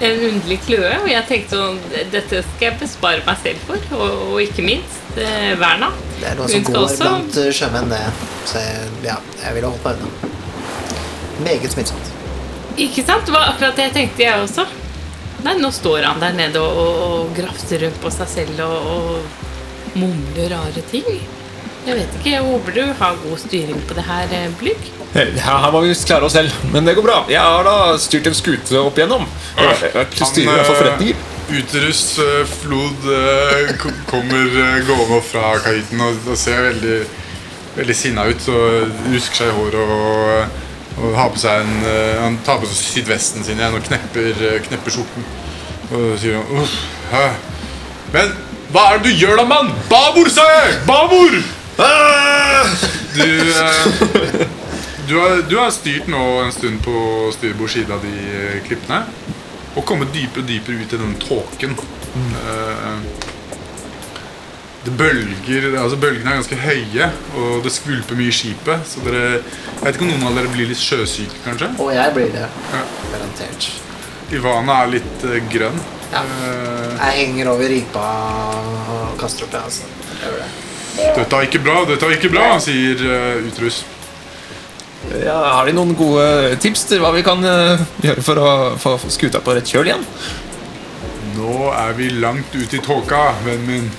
En 0.00 0.20
underlig 0.30 0.60
kløe. 0.64 0.92
Og 1.02 1.08
jeg 1.10 1.26
tenkte 1.28 1.58
sånn 1.58 1.80
Dette 2.12 2.40
skal 2.46 2.70
jeg 2.70 2.78
bespare 2.80 3.24
meg 3.26 3.40
selv 3.42 3.66
for. 3.68 3.88
Og, 3.98 4.22
og 4.32 4.38
ikke 4.44 4.64
minst 4.64 5.18
eh, 5.20 5.52
Verna. 5.60 5.90
Det 6.20 6.30
er 6.30 6.38
noe 6.38 6.48
som 6.48 6.64
går 6.70 6.78
også- 6.84 7.02
blant 7.02 7.36
eh, 7.42 7.50
sjømenn, 7.52 7.90
det. 7.92 8.00
Så 8.48 8.62
jeg, 8.62 8.88
ja, 9.04 9.18
jeg 9.42 9.58
ville 9.58 9.72
holdt 9.74 9.84
meg 9.84 10.00
unna. 10.00 10.32
Meget 11.44 11.72
smittsomt. 11.74 12.10
Ikke 12.80 13.04
sant? 13.06 13.26
Det 13.26 13.34
var 13.34 13.50
akkurat 13.52 13.76
det 13.78 13.88
jeg 13.90 13.94
tenkte, 13.98 14.22
jeg 14.24 14.40
også. 14.46 14.64
Nei, 15.44 15.56
nå 15.60 15.68
står 15.74 16.06
han 16.08 16.22
der 16.22 16.32
nede 16.38 16.60
og, 16.62 16.78
og, 16.80 17.00
og 17.04 17.34
grafter 17.36 17.82
rundt 17.84 17.98
på 18.00 18.10
seg 18.14 18.30
selv 18.32 18.62
og, 18.64 18.86
og 18.94 19.98
mumler 20.00 20.48
rare 20.54 20.82
ting. 20.90 21.04
Jeg 21.84 21.98
vet 21.98 22.14
ikke, 22.16 22.30
jeg 22.32 22.44
håper 22.46 22.72
du 22.78 22.84
har 22.98 23.16
god 23.20 23.40
styring 23.42 23.80
på 23.88 23.94
det 23.98 24.04
her, 24.06 24.30
eh, 24.32 24.50
Blygg. 24.60 24.86
Ja, 25.14 25.58
Her, 25.62 25.70
må 25.70 25.80
vi 25.84 25.92
klare 26.06 26.24
oss 26.26 26.32
selv, 26.34 26.50
men 26.72 26.86
det 26.88 26.96
går 26.96 27.04
bra. 27.06 27.18
Jeg 27.30 27.38
har 27.40 27.62
da 27.66 27.96
styrt 28.02 28.26
en 28.26 28.34
skute 28.34 28.80
opp 28.80 28.96
igjennom. 28.98 29.26
Jeg 29.58 29.92
jeg 29.94 30.28
styrer 30.30 30.56
hvert 30.56 30.70
forretninger. 30.72 31.30
Uterus 31.52 32.18
eh, 32.24 32.46
Flod 32.48 33.04
eh, 33.12 33.74
kommer 34.08 34.48
eh, 34.48 34.78
gående 34.88 35.18
opp 35.18 35.26
fra 35.28 35.52
kahytten 35.60 36.00
og, 36.00 36.30
ser 36.40 36.62
veldig, 36.70 36.96
veldig 37.76 37.96
sinna 38.00 38.24
ut. 38.30 38.48
Og 38.48 39.10
rusker 39.12 39.42
seg 39.42 39.52
i 39.52 39.56
håret 39.58 39.94
og, 39.98 40.62
og 41.04 41.16
har 41.20 41.30
på 41.34 41.42
seg 41.44 41.66
en 41.66 41.74
eh, 41.90 42.22
Han 42.24 42.40
tar 42.48 42.62
på 42.62 42.70
seg 42.70 42.80
sydvesten 42.80 43.44
sin 43.44 43.60
igjen 43.60 43.76
og 43.76 43.84
knepper, 43.86 44.32
eh, 44.32 44.56
knepper 44.70 44.96
skjorten. 44.96 45.28
Og 45.92 46.14
sier 46.22 46.40
han 46.40 46.64
Uff. 46.64 46.78
Men 48.14 48.32
hva 48.72 48.88
er 48.90 48.98
det 49.04 49.12
du 49.12 49.20
gjør 49.20 49.36
da, 49.38 49.44
mann? 49.46 49.68
Babord, 49.90 50.32
sa 50.32 50.48
jeg! 50.48 50.80
Babord! 50.88 51.36
Du, 53.14 53.50
eh, 53.50 53.86
du, 55.08 55.18
har, 55.18 55.42
du 55.48 55.56
har 55.58 55.70
styrt 55.74 56.06
nå 56.10 56.22
en 56.44 56.52
stund 56.54 56.80
på 56.84 56.94
styrbord 57.34 57.70
side 57.70 57.92
av 57.94 58.02
de 58.04 58.14
eh, 58.38 58.56
klippene. 58.66 59.02
Og 59.74 59.82
kommet 59.88 60.12
dypere 60.14 60.44
og 60.44 60.48
dypere 60.50 60.80
ut 60.84 60.94
i 60.94 61.00
den 61.00 61.14
tåken. 61.22 61.74
Eh, 62.14 62.98
det 64.84 64.92
bølger, 65.00 65.70
altså 65.80 65.96
Bølgene 65.96 66.28
er 66.34 66.40
ganske 66.42 66.58
høye, 66.60 67.06
og 67.40 67.62
det 67.64 67.70
skvulper 67.72 68.18
mye 68.18 68.28
i 68.28 68.34
skipet. 68.36 68.82
Så 68.90 69.00
dere, 69.06 69.22
Jeg 69.38 69.80
vet 69.86 69.96
ikke 69.96 70.04
om 70.04 70.10
noen 70.12 70.26
av 70.28 70.36
dere 70.38 70.50
blir 70.52 70.68
litt 70.68 70.80
sjøsyke, 70.82 71.38
kanskje? 71.46 71.70
Og 71.80 71.88
jeg 71.94 72.12
blir 72.16 72.28
det. 72.34 72.44
Ja. 72.74 72.82
Garantert. 73.14 73.70
Ivana 74.34 74.82
er 74.84 74.92
litt 74.98 75.24
eh, 75.30 75.40
grønn. 75.52 75.80
Ja. 76.12 76.20
Eh, 76.22 76.92
Jeg 77.00 77.18
henger 77.24 77.50
over 77.54 77.72
ripa 77.72 78.04
og 78.94 79.18
kaster 79.20 79.48
opp, 79.48 79.56
jeg, 79.56 79.72
altså. 79.72 79.90
Jeg 80.12 80.22
gjør 80.28 80.38
det. 80.44 80.52
Dette 80.94 81.36
er 81.36 81.48
ikke 81.48 81.62
bra, 81.64 81.82
dette 81.88 82.06
er 82.06 82.16
ikke 82.16 82.32
bra, 82.32 82.54
sier 82.62 83.00
uh, 83.02 83.44
Utrus. 83.48 83.82
Ja, 85.12 85.36
har 85.58 85.68
de 85.68 85.74
noen 85.76 85.92
gode 85.98 86.54
tips 86.62 86.86
til 86.88 87.02
hva 87.02 87.10
vi 87.14 87.24
kan 87.26 87.42
uh, 87.44 87.82
gjøre 88.04 88.24
for 88.24 88.40
å 88.40 88.50
få 88.80 88.96
skuta 89.12 89.42
på 89.44 89.56
rett 89.56 89.68
kjøl 89.68 89.90
igjen? 89.90 90.04
Nå 91.34 91.56
er 91.74 91.96
vi 91.98 92.08
langt 92.22 92.54
ute 92.54 92.78
i 92.78 92.82
tåka, 92.82 93.26
vennen 93.44 93.66
min. 93.68 93.90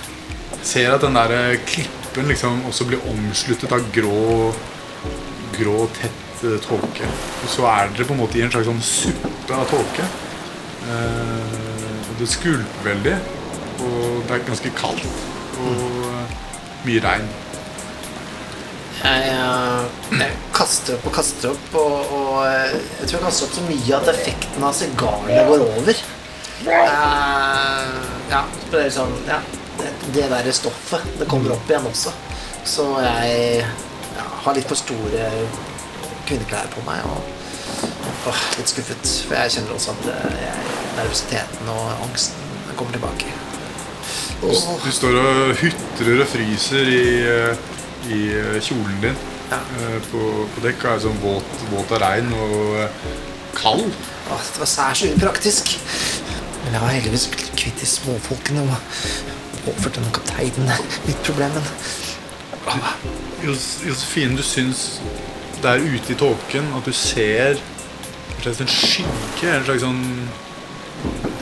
Ser 0.66 0.96
at 0.96 1.04
den 1.04 1.18
der 1.18 1.34
eh, 1.36 1.60
klippen 1.68 2.32
liksom 2.32 2.64
også 2.66 2.88
blir 2.90 3.04
omsluttet 3.12 3.74
av 3.76 3.84
grå, 3.94 4.54
grå 5.60 5.84
tett 6.00 6.46
uh, 6.48 6.56
tåke. 6.64 7.10
Og 7.44 7.52
så 7.52 7.68
er 7.70 7.92
dere 7.92 8.08
på 8.08 8.16
en 8.16 8.24
måte 8.24 8.40
i 8.40 8.46
en 8.46 8.54
slags 8.56 8.70
sånn 8.72 8.82
suppe 8.88 9.60
av 9.60 9.68
tåke. 9.70 10.08
Uh, 10.88 12.10
det 12.18 12.32
skvulper 12.32 12.88
veldig, 12.88 13.16
og 13.84 14.26
det 14.26 14.40
er 14.40 14.48
ganske 14.48 14.74
kaldt. 14.80 15.24
Og 15.60 16.45
mye 16.88 17.04
regn. 17.04 17.28
Jeg, 19.06 19.26
eh, 19.30 20.20
jeg 20.20 20.36
kaster 20.56 20.96
opp 20.96 21.10
og 21.10 21.16
kaster 21.18 21.52
opp, 21.52 21.74
og, 21.78 22.14
og 22.16 22.38
eh, 22.48 22.76
jeg 23.02 23.10
tror 23.10 23.18
jeg 23.18 23.26
kaster 23.28 23.48
opp 23.48 23.58
så 23.58 23.66
mye 23.68 23.98
at 24.00 24.12
effekten 24.16 24.66
av 24.66 24.78
sigarene 24.78 25.44
går 25.50 25.66
over. 25.66 26.04
Uh, 26.66 28.06
ja, 28.32 28.42
det 28.72 28.86
sånn, 28.96 29.12
ja, 29.28 29.42
det, 29.78 29.92
det 30.16 30.30
der 30.32 30.48
stoffet, 30.56 31.04
det 31.20 31.28
kommer 31.30 31.54
opp 31.58 31.70
igjen 31.70 31.86
også. 31.90 32.14
Så 32.66 32.88
jeg 33.04 33.60
ja, 34.16 34.28
har 34.46 34.58
litt 34.58 34.70
for 34.72 34.80
store 34.80 35.28
kvinneklær 36.26 36.72
på 36.74 36.86
meg, 36.88 37.04
og 37.06 38.32
åh, 38.32 38.46
litt 38.58 38.72
skuffet. 38.72 39.04
For 39.28 39.38
jeg 39.38 39.58
kjenner 39.58 39.76
også 39.76 39.94
at 39.98 40.10
jeg, 40.40 40.72
nervøsiteten 40.96 41.76
og 41.76 42.08
angsten 42.08 42.74
kommer 42.80 42.96
tilbake. 42.96 43.36
Du, 44.42 44.50
du 44.86 44.92
står 44.94 45.16
og 45.20 45.54
hutrer 45.62 46.22
og 46.22 46.28
fryser 46.30 46.90
i, 46.92 47.06
eh, 47.26 47.64
i 48.12 48.20
eh, 48.36 48.60
kjolen 48.62 49.00
din 49.04 49.18
Ja. 49.52 49.60
eh, 49.80 50.00
på, 50.12 50.22
på 50.56 50.64
dekk. 50.66 50.84
Og 50.86 50.92
er 50.96 51.04
sånn 51.06 51.20
våt, 51.24 51.56
våt 51.72 51.92
av 51.96 52.02
regn 52.04 52.32
og 52.34 53.06
kald. 53.58 53.88
Åh, 54.32 54.42
det 54.54 54.62
var 54.64 54.70
særs 54.70 55.04
upraktisk. 55.12 55.76
Men 56.66 56.74
jeg 56.74 56.82
var 56.82 56.96
heldigvis 56.96 57.28
kvitt 57.56 57.80
de 57.82 57.88
småfolkene 57.90 58.64
og 58.66 59.62
påført 59.66 60.00
denne 60.00 60.12
kapteinen 60.14 60.72
mitt 61.06 61.22
problem. 61.26 61.60
Men 62.66 62.82
Josefine, 63.46 64.36
du 64.38 64.44
syns 64.46 65.00
der 65.62 65.82
ute 65.82 66.14
i 66.14 66.18
tåken 66.18 66.68
at 66.78 66.86
du 66.86 66.94
ser 66.94 67.62
en 68.46 68.70
skygge? 68.70 69.50
En 69.56 69.64
slags 69.66 69.82
sånn 69.86 70.02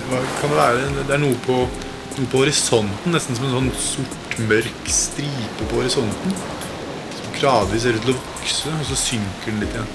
Hva 0.10 0.20
kan 0.40 0.52
det 0.52 0.58
være? 0.60 0.86
Det 1.08 1.16
er 1.16 1.22
noe 1.24 1.40
på, 1.44 1.56
på 2.22 2.44
horisonten, 2.44 3.14
nesten 3.16 3.38
som 3.38 3.48
en 3.48 3.56
sånn 3.56 3.72
sort, 3.82 4.38
mørk 4.50 4.90
stripe 4.92 5.68
på 5.70 5.80
horisonten. 5.80 6.36
Som 7.18 7.38
gradvis 7.40 7.86
ser 7.86 7.98
ut 7.98 8.06
til 8.06 8.14
å 8.14 8.20
vokse, 8.20 8.74
og 8.74 8.86
så 8.90 9.00
synker 9.00 9.50
den 9.50 9.64
litt 9.64 9.78
igjen. 9.78 9.94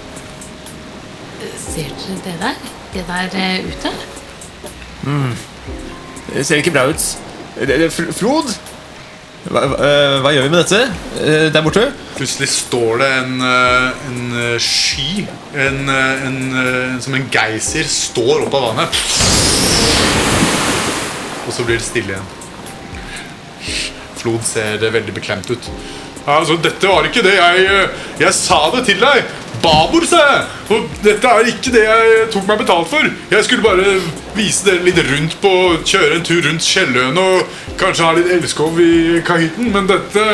Ser 1.68 1.92
dere 1.94 2.18
det 2.24 2.36
der? 2.42 2.64
Det 2.94 3.04
der 3.06 3.28
ute? 3.28 3.44
ute? 3.68 3.92
Det 6.34 6.46
ser 6.46 6.56
ikke 6.62 6.74
bra 6.74 6.88
ut. 6.90 7.06
Flod? 8.18 8.50
Hva, 9.48 9.62
hva, 9.64 9.76
eh, 9.80 10.16
hva 10.20 10.32
gjør 10.34 10.44
vi 10.44 10.50
med 10.52 10.58
dette 10.60 10.80
eh, 11.22 11.46
der 11.54 11.62
borte? 11.64 11.86
Plutselig 12.18 12.50
står 12.52 12.98
det 13.00 13.08
en, 13.20 13.38
eh, 13.46 14.02
en 14.10 14.36
eh, 14.42 14.58
sky, 14.60 15.24
en, 15.54 15.80
eh, 15.88 16.26
en, 16.26 16.40
eh, 16.64 16.98
som 17.00 17.16
en 17.16 17.28
geysir, 17.32 17.88
står 17.88 18.48
opp 18.48 18.58
av 18.58 18.68
vannet. 18.72 19.00
Og 21.48 21.54
så 21.56 21.64
blir 21.64 21.80
det 21.80 21.86
stille 21.86 22.14
igjen. 22.14 22.28
Flod 24.18 24.44
ser 24.44 24.82
eh, 24.82 24.92
veldig 24.92 25.14
beklemt 25.16 25.50
ut. 25.50 25.70
Altså, 26.28 26.58
dette 26.60 26.88
var 26.88 27.06
ikke 27.08 27.24
det 27.24 27.38
jeg 27.38 27.68
eh, 27.72 28.00
Jeg 28.20 28.34
sa 28.36 28.66
det 28.74 28.84
til 28.90 29.00
deg! 29.00 29.28
Babord, 29.62 30.04
sa 30.06 30.20
jeg! 30.22 30.42
Og 30.74 30.98
dette 31.02 31.30
er 31.32 31.48
ikke 31.50 31.72
det 31.74 31.82
jeg 31.82 32.26
tok 32.34 32.46
meg 32.50 32.60
betalt 32.60 32.90
for. 32.92 33.08
Jeg 33.32 33.46
skulle 33.46 33.64
bare 33.64 33.96
vise 34.36 34.68
dere 34.68 34.84
litt 34.86 35.00
rundt 35.08 35.38
på 35.42 35.52
Kjøre 35.82 36.18
en 36.18 36.26
tur 36.28 36.44
rundt 36.44 36.66
Skjelløen 36.66 37.18
og 37.18 37.58
kanskje 37.80 38.06
ha 38.06 38.14
litt 38.18 38.30
elskov 38.36 38.78
i 38.82 39.18
kahytten, 39.26 39.72
men 39.74 39.90
dette 39.90 40.26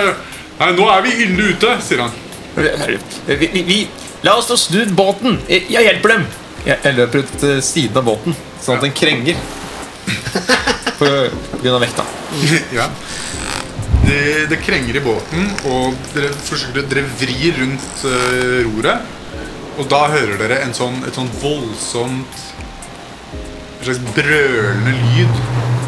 Nei, 0.54 0.68
nå 0.76 0.84
er 0.86 1.00
vi 1.02 1.14
ille 1.24 1.48
ute, 1.50 1.72
sier 1.82 2.04
han. 2.04 2.12
Vi, 2.54 3.40
vi, 3.40 3.62
vi, 3.66 3.78
la 4.22 4.36
oss 4.38 4.46
nå 4.46 4.58
snu 4.60 4.84
båten. 4.94 5.40
Jeg, 5.50 5.64
jeg 5.74 5.88
hjelper 5.88 6.14
dem. 6.14 6.28
Jeg, 6.60 6.78
jeg 6.84 6.98
løper 7.00 7.24
ut 7.24 7.34
til 7.42 7.58
siden 7.66 7.98
av 7.98 8.06
båten, 8.06 8.38
sånn 8.62 8.78
at 8.78 8.86
den 8.86 8.94
krenger. 8.94 9.42
Av 11.04 11.80
vekta. 11.80 12.04
ja. 12.78 12.88
det, 14.06 14.46
det 14.48 14.60
krenger 14.64 14.96
i 14.96 15.02
båten, 15.04 15.50
og 15.68 15.96
dere 16.14 16.30
forsøker 16.46 16.86
dere 16.88 17.04
vrir 17.20 17.58
rundt 17.60 18.04
uh, 18.06 18.60
roret. 18.68 19.12
Og 19.74 19.88
da 19.90 20.04
hører 20.12 20.38
dere 20.38 20.60
en 20.64 20.74
sånn, 20.76 21.00
et 21.02 21.16
sånn 21.18 21.30
voldsomt 21.42 22.42
En 23.34 23.88
slags 23.88 24.12
brølende 24.14 24.92
lyd 24.94 25.40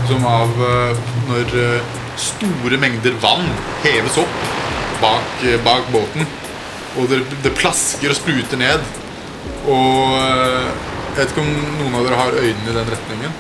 som 0.09 0.27
av 0.29 0.51
uh, 0.59 1.05
når 1.31 1.55
uh, 1.55 1.95
store 2.21 2.81
mengder 2.83 3.15
vann 3.23 3.47
heves 3.85 4.19
opp 4.21 4.43
bak, 5.01 5.45
bak 5.65 5.89
båten. 5.95 6.27
Og 6.97 7.09
det, 7.13 7.23
det 7.45 7.55
plasker 7.57 8.13
og 8.13 8.19
spruter 8.19 8.61
ned. 8.61 8.85
Og 9.69 10.17
jeg 10.17 11.19
vet 11.19 11.33
ikke 11.33 11.45
om 11.45 11.53
noen 11.81 11.99
av 11.99 12.07
dere 12.07 12.21
har 12.21 12.39
øynene 12.41 12.73
i 12.73 12.77
den 12.77 12.91
retningen. 12.93 13.37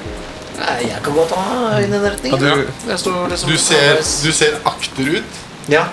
Nei, 0.56 0.76
jeg 0.88 1.00
kan 1.04 1.16
godt 1.16 1.34
ha 1.36 1.78
i 1.78 1.88
den 1.90 2.04
retningen. 2.04 2.44
Ja, 2.46 2.92
Jeg 2.92 2.98
står 3.02 3.28
liksom 3.32 3.50
Du 3.50 3.58
ser, 3.60 4.00
du 4.24 4.32
ser 4.32 4.56
akterut. 4.64 5.40
Ja. 5.68 5.84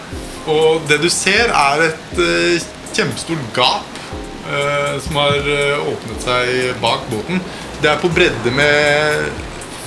Og 0.47 0.83
det 0.89 0.99
du 1.03 1.09
ser, 1.11 1.51
er 1.51 1.87
et 1.89 2.19
uh, 2.19 2.67
kjempestort 2.93 3.43
gap 3.55 3.99
uh, 4.47 4.99
som 5.03 5.19
har 5.19 5.39
uh, 5.47 5.89
åpnet 5.93 6.27
seg 6.27 6.77
bak 6.83 7.07
båten. 7.11 7.41
Det 7.83 7.91
er 7.91 7.99
på 7.99 8.11
bredde 8.13 8.53
med 8.55 9.27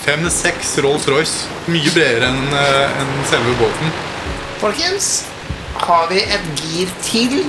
fem-seks 0.05 0.77
Rolls-Royce. 0.85 1.47
Mye 1.73 1.93
bredere 1.95 2.31
enn 2.33 2.43
uh, 2.53 3.01
en 3.01 3.15
selve 3.31 3.57
båten. 3.61 3.95
Folkens, 4.61 5.13
har 5.87 6.09
vi 6.13 6.25
et 6.25 6.65
gir 6.65 6.93
til? 7.05 7.45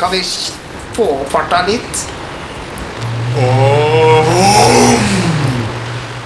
Kan 0.00 0.12
vi 0.12 0.22
få 0.96 1.08
opp 1.20 1.32
farta 1.32 1.64
litt? 1.68 2.06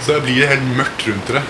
Så 0.05 0.15
det 0.17 0.23
blir 0.25 0.49
helt 0.49 0.69
mørkt 0.79 1.07
rundt 1.09 1.29
dere. 1.31 1.43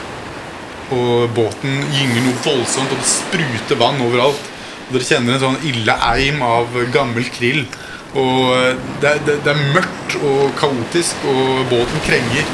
Og 0.91 1.29
båten 1.37 1.77
gynger 1.95 2.25
noe 2.25 2.41
voldsomt, 2.45 2.91
og 2.91 2.99
det 2.99 3.07
spruter 3.07 3.79
vann 3.79 4.01
overalt. 4.03 4.49
Og 4.89 4.97
dere 4.97 5.07
kjenner 5.07 5.37
en 5.37 5.45
sånn 5.45 5.61
ille 5.71 5.95
eim 6.11 6.41
av 6.43 6.75
gammel 6.93 7.29
krill 7.31 7.61
Og 8.19 8.49
eh, 8.57 8.73
det, 9.01 9.07
er- 9.13 9.21
det, 9.29 9.37
det 9.47 9.53
er 9.53 9.61
mørkt 9.77 10.17
og 10.19 10.49
kaotisk, 10.59 11.21
og 11.31 11.61
båten 11.71 12.03
krenger. 12.09 12.49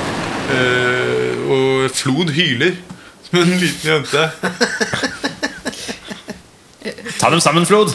Eh, 0.53 1.47
og 1.49 1.87
Flod 1.97 2.29
hyler 2.37 2.75
som 3.25 3.41
en 3.41 3.55
liten 3.57 3.89
jente. 3.95 4.27
Ta 7.19 7.31
dem 7.33 7.41
sammen, 7.41 7.65
Flod. 7.67 7.91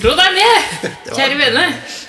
Flod 0.00 0.18
er 0.20 0.34
med, 0.34 0.88
kjære 1.14 1.38
vene. 1.38 1.64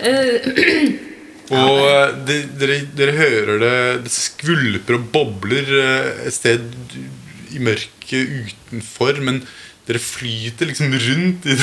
Eh, 0.10 1.15
Og 1.54 1.82
eh, 1.86 2.16
dere, 2.58 2.80
dere 2.98 3.14
hører 3.14 3.60
det 3.62 3.76
Det 4.08 4.14
skvulper 4.14 4.98
og 4.98 5.10
bobler 5.14 5.68
eh, 5.82 6.08
et 6.26 6.34
sted 6.34 6.64
i 7.56 7.62
mørket 7.64 8.32
utenfor, 8.50 9.22
men 9.24 9.38
dere 9.86 10.02
flyter 10.02 10.68
liksom 10.68 10.92
rundt 10.92 11.46
i 11.48 11.58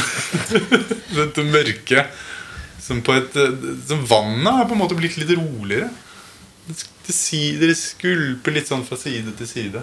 dette 1.19 1.45
mørket. 1.49 2.23
Som 2.83 3.03
på 3.05 3.17
et 3.19 3.35
eh, 3.39 3.67
Som 3.89 4.07
vannet 4.09 4.61
har 4.61 4.69
på 4.71 4.77
en 4.77 4.83
måte 4.85 4.99
blitt 4.99 5.19
litt 5.21 5.35
roligere. 5.35 5.91
Dere 6.71 7.75
skvulper 7.77 8.55
litt 8.55 8.71
sånn 8.71 8.87
fra 8.87 8.97
side 9.01 9.35
til 9.41 9.51
side. 9.51 9.83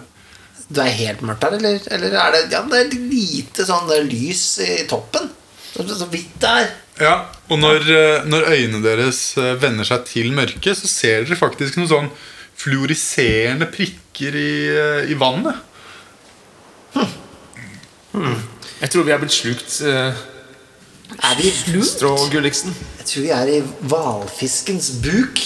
Det 0.70 0.84
er 0.86 0.96
helt 1.00 1.22
mørkt 1.26 1.44
her, 1.44 1.56
eller, 1.58 1.80
eller 1.92 2.16
er 2.24 2.36
det 2.36 2.42
Ja, 2.54 2.62
det 2.70 2.80
er 2.80 2.96
lite 2.96 3.66
sånn 3.68 3.88
det 3.90 4.00
er 4.00 4.08
lys 4.08 4.44
i 4.64 4.86
toppen. 4.90 5.28
Så 5.74 6.08
vidt 6.12 6.40
det 6.42 6.54
er. 6.64 6.72
Ja, 7.00 7.26
Og 7.50 7.58
når, 7.60 7.86
eh, 7.90 8.26
når 8.30 8.50
øynene 8.52 8.84
deres 8.84 9.38
eh, 9.40 9.56
vender 9.62 9.88
seg 9.88 10.04
til 10.06 10.32
mørket, 10.36 10.76
så 10.78 10.88
ser 10.92 11.24
dere 11.26 11.38
faktisk 11.40 11.78
noen 11.80 11.90
sånn 11.90 12.10
fluoriserende 12.60 13.66
prikker 13.72 14.36
i, 14.36 14.52
eh, 14.70 15.12
i 15.14 15.16
vannet. 15.18 15.56
Jeg 18.82 18.90
tror 18.92 19.06
vi 19.08 19.14
er 19.14 19.22
blitt 19.22 19.36
slukt, 19.36 19.80
Er 19.82 21.36
vi 21.40 21.50
Strå 21.82 22.12
Gulliksen. 22.30 22.76
Jeg 23.00 23.06
tror 23.10 23.24
vi 23.24 23.32
er 23.34 23.48
i 23.50 23.62
hvalfiskens 23.90 24.92
buk, 25.02 25.40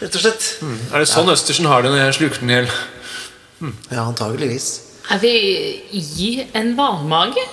rett 0.00 0.16
og 0.18 0.24
slett. 0.24 0.48
Er 0.90 1.04
det 1.04 1.08
sånn 1.10 1.30
Østersen 1.30 1.68
har 1.70 1.84
det 1.84 1.92
når 1.92 2.02
jeg 2.06 2.16
sluker 2.18 2.40
den 2.42 2.50
i 2.50 2.56
hjel? 2.58 2.72
Ja, 3.92 4.08
antageligvis. 4.08 4.80
er 5.10 5.18
vi 5.22 5.34
i 5.92 6.48
en 6.54 6.74
hvalmage? 6.74 7.44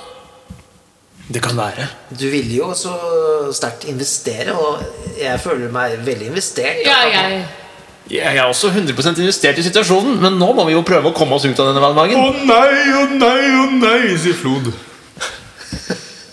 Det 1.29 1.41
kan 1.43 1.55
være. 1.57 1.85
Du 2.09 2.25
ville 2.31 2.55
jo 2.57 2.71
så 2.75 2.91
sterkt 3.55 3.85
investere, 3.91 4.53
og 4.57 4.81
jeg 5.21 5.39
føler 5.39 5.71
meg 5.71 5.99
veldig 6.05 6.31
investert. 6.33 6.81
Ja, 6.85 7.01
jeg 7.11 7.43
Jeg 8.11 8.35
er 8.37 8.43
også 8.43 8.67
100% 8.73 9.19
investert 9.21 9.57
i 9.57 9.63
situasjonen, 9.63 10.17
men 10.19 10.33
nå 10.39 10.49
må 10.57 10.65
vi 10.67 10.73
jo 10.73 10.81
prøve 10.83 11.11
å 11.11 11.15
komme 11.15 11.37
oss 11.37 11.45
ut 11.45 11.59
av 11.59 11.69
denne 11.69 11.79
Å 11.79 11.85
vannmagen. 11.85 12.41
nei, 12.47 12.79
å 12.97 13.03
nei, 13.15 13.51
å 13.55 13.67
nei, 13.77 14.17
sier 14.19 14.35
Flod. 14.35 14.71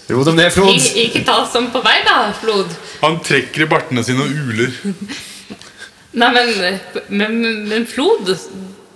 Ro 0.09 0.25
dem 0.25 0.39
ned, 0.41 0.51
Flod. 0.53 0.73
Ik 0.75 0.97
Ikke 1.05 1.25
ta 1.27 1.43
oss 1.43 1.53
som 1.53 1.69
på 1.71 1.83
vei, 1.85 2.01
da, 2.07 2.33
Flod. 2.41 2.73
Han 3.03 3.21
trekker 3.23 3.63
i 3.67 3.69
bartene 3.71 4.03
sine 4.03 4.25
og 4.25 4.33
uler. 4.33 4.73
Nei, 6.19 6.31
men, 6.33 6.81
men, 7.13 7.35
men 7.69 7.85
Flod, 7.87 8.31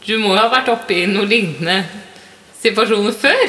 du 0.07 0.15
må 0.19 0.33
jo 0.33 0.41
ha 0.41 0.49
vært 0.51 0.73
oppe 0.73 0.97
i 0.97 1.07
noe 1.07 1.29
lignende 1.29 1.83
situasjoner 2.63 3.15
før. 3.15 3.43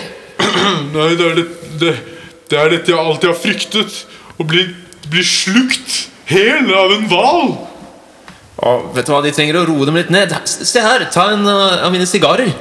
Nei, 0.94 1.08
det 1.18 1.30
er, 1.30 1.40
det, 1.40 1.46
det, 1.82 1.94
det 2.54 2.60
er 2.62 2.74
dette 2.76 2.94
jeg 2.94 3.02
alltid 3.02 3.32
har 3.32 3.40
fryktet. 3.40 3.96
Å 4.38 4.46
bli, 4.46 4.68
bli 5.10 5.24
slukt 5.26 6.04
hel 6.30 6.70
av 6.78 6.94
en 6.94 7.08
hval. 7.10 7.56
Vet 8.94 9.08
du 9.08 9.12
hva, 9.12 9.24
De 9.26 9.34
trenger 9.34 9.60
å 9.60 9.66
roe 9.68 9.88
dem 9.90 9.98
litt 9.98 10.14
ned. 10.14 10.36
Se 10.46 10.84
her, 10.84 11.08
ta 11.14 11.32
en 11.34 11.48
uh, 11.50 11.82
av 11.88 11.94
mine 11.94 12.08
sigarer. 12.10 12.54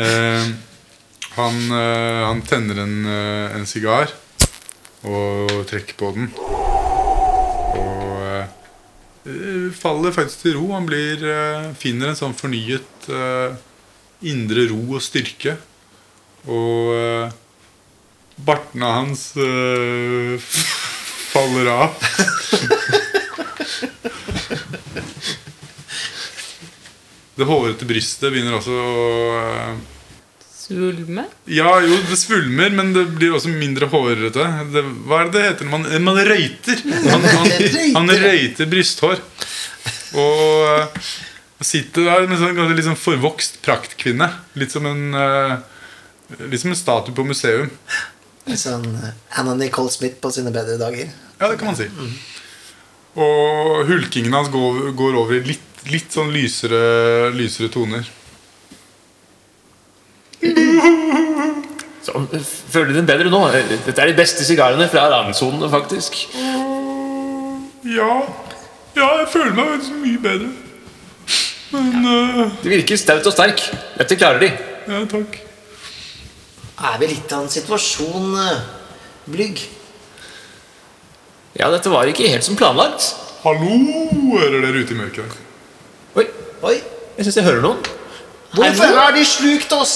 Eh, 0.00 0.44
han, 1.34 1.56
eh, 1.76 2.20
han 2.24 2.38
tenner 2.46 2.78
en, 2.80 2.94
eh, 3.04 3.56
en 3.58 3.66
sigar 3.68 4.14
og 5.04 5.50
trekker 5.68 5.98
på 5.98 6.12
den. 6.14 6.30
Og 7.76 8.46
eh, 9.26 9.66
faller 9.76 10.14
faktisk 10.16 10.46
til 10.46 10.56
ro. 10.56 10.70
Han 10.72 10.88
blir, 10.88 11.20
eh, 11.20 11.68
finner 11.76 12.14
en 12.14 12.20
sånn 12.22 12.38
fornyet 12.38 13.10
eh, 13.12 13.58
indre 14.26 14.66
ro 14.70 14.96
og 14.96 15.04
styrke. 15.04 15.56
Og 16.48 16.94
eh, 16.96 17.32
bartene 18.40 18.92
hans 18.96 19.30
eh, 19.36 20.50
faller 21.32 21.72
av. 21.74 21.94
Det 27.40 27.46
hårete 27.48 27.86
brystet 27.88 28.28
begynner 28.28 28.58
også 28.58 28.74
å 28.76 29.04
eh, 29.40 29.76
Svulme? 30.70 31.24
Ja, 31.50 31.70
jo, 31.82 31.96
det 32.06 32.18
svulmer, 32.20 32.70
men 32.70 32.92
det 32.94 33.06
blir 33.16 33.32
også 33.34 33.50
mindre 33.50 33.88
hårete. 33.90 34.44
Det, 34.70 34.82
hva 35.08 35.22
er 35.22 35.30
det 35.30 35.32
det 35.34 35.46
heter 35.48 35.70
man, 35.72 35.88
man 36.04 36.20
røyter? 36.28 36.84
Han, 37.08 37.24
han, 37.24 37.48
han 37.96 38.12
røyter 38.26 38.68
brysthår. 38.70 39.24
Og 40.20 40.68
eh, 40.68 41.08
sitter 41.60 42.06
der 42.08 42.28
med 42.28 42.40
sånn 42.40 42.56
ganske 42.56 42.76
litt 42.76 42.88
sånn 42.88 42.98
forvokst 42.98 43.60
praktkvinne. 43.64 44.30
Litt 44.60 44.72
som 44.74 44.88
en 44.88 45.14
eh, 45.16 45.58
Litt 46.46 46.62
som 46.62 46.70
en 46.70 46.78
statue 46.78 47.10
på 47.10 47.24
museum. 47.26 47.72
Sånn 48.46 48.86
eh, 48.94 49.16
Anna 49.40 49.56
Nicole 49.58 49.90
Smith 49.90 50.20
på 50.22 50.30
sine 50.34 50.52
bedre 50.54 50.78
dager. 50.80 51.10
Ja, 51.40 51.48
det 51.48 51.56
kan 51.58 51.72
man 51.72 51.78
si. 51.78 51.88
Og 53.18 53.82
hulkingen 53.88 54.36
hans 54.36 54.52
går, 54.52 54.92
går 54.94 55.18
over 55.18 55.40
i 55.40 55.42
litt, 55.48 55.82
litt 55.90 56.14
sånn 56.14 56.30
lysere, 56.30 57.32
lysere 57.34 57.72
toner. 57.74 58.06
Så, 62.00 62.14
uh, 62.14 62.38
føler 62.70 62.92
du 62.92 63.00
den 63.00 63.10
bedre 63.10 63.32
nå? 63.32 63.42
Dette 63.52 63.98
er 63.98 64.12
de 64.12 64.16
beste 64.16 64.46
sigarene 64.46 64.86
fra 64.92 65.08
randsonene, 65.12 65.68
faktisk. 65.72 66.22
Ja, 67.90 68.14
ja 68.96 69.12
jeg 69.20 69.28
føler 69.34 69.56
meg 69.58 69.90
mye 69.98 70.22
bedre. 70.22 70.52
Men 71.70 72.06
eh, 72.06 72.56
De 72.62 72.72
virker 72.72 72.98
staut 72.98 73.26
og 73.26 73.34
sterk. 73.34 73.62
Dette 73.98 74.18
klarer 74.18 74.42
de. 74.42 74.50
Ja, 74.90 75.04
takk. 75.10 75.38
Er 76.80 76.96
vi 77.02 77.10
litt 77.12 77.32
av 77.36 77.44
en 77.44 77.52
situasjon, 77.52 78.30
eh, 78.40 78.62
Blygg? 79.30 79.60
Ja, 81.58 81.68
dette 81.70 81.90
var 81.92 82.08
ikke 82.08 82.28
helt 82.30 82.46
som 82.46 82.56
planlagt. 82.58 83.10
Hallo, 83.44 83.76
hører 84.36 84.60
dere 84.64 84.82
ute 84.84 84.94
i 84.94 84.98
mørket. 84.98 85.34
Oi, 86.16 86.26
Oi, 86.66 86.76
jeg 87.16 87.26
syns 87.26 87.38
jeg 87.40 87.46
hører 87.46 87.62
noen. 87.64 87.82
hvorfor 88.54 88.96
har 88.96 89.12
de 89.16 89.24
slukt 89.24 89.72
oss? 89.76 89.94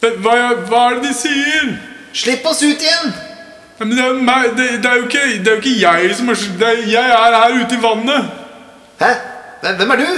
Hva, 0.00 0.34
hva 0.68 0.82
er 0.90 1.00
det 1.00 1.08
de 1.08 1.14
sier? 1.18 1.72
Slipp 2.14 2.46
oss 2.46 2.62
ut 2.62 2.84
igjen! 2.84 3.10
Ja, 3.78 3.86
men 3.86 3.96
det, 3.96 4.04
er 4.04 4.20
meg, 4.26 4.46
det, 4.58 4.68
det, 4.82 4.90
er 4.90 5.00
jo 5.00 5.06
ikke, 5.06 5.24
det 5.42 5.50
er 5.50 5.56
jo 5.56 5.62
ikke 5.62 5.74
jeg 5.80 6.14
som 6.18 6.30
er 6.32 6.38
slukt. 6.38 6.62
er, 6.66 6.80
Jeg 6.90 7.10
er 7.14 7.36
her 7.38 7.56
ute 7.60 7.76
i 7.76 7.82
vannet. 7.82 8.30
Hæ? 8.98 9.10
Hvem 9.62 9.90
er 9.90 9.96
du? 9.96 10.08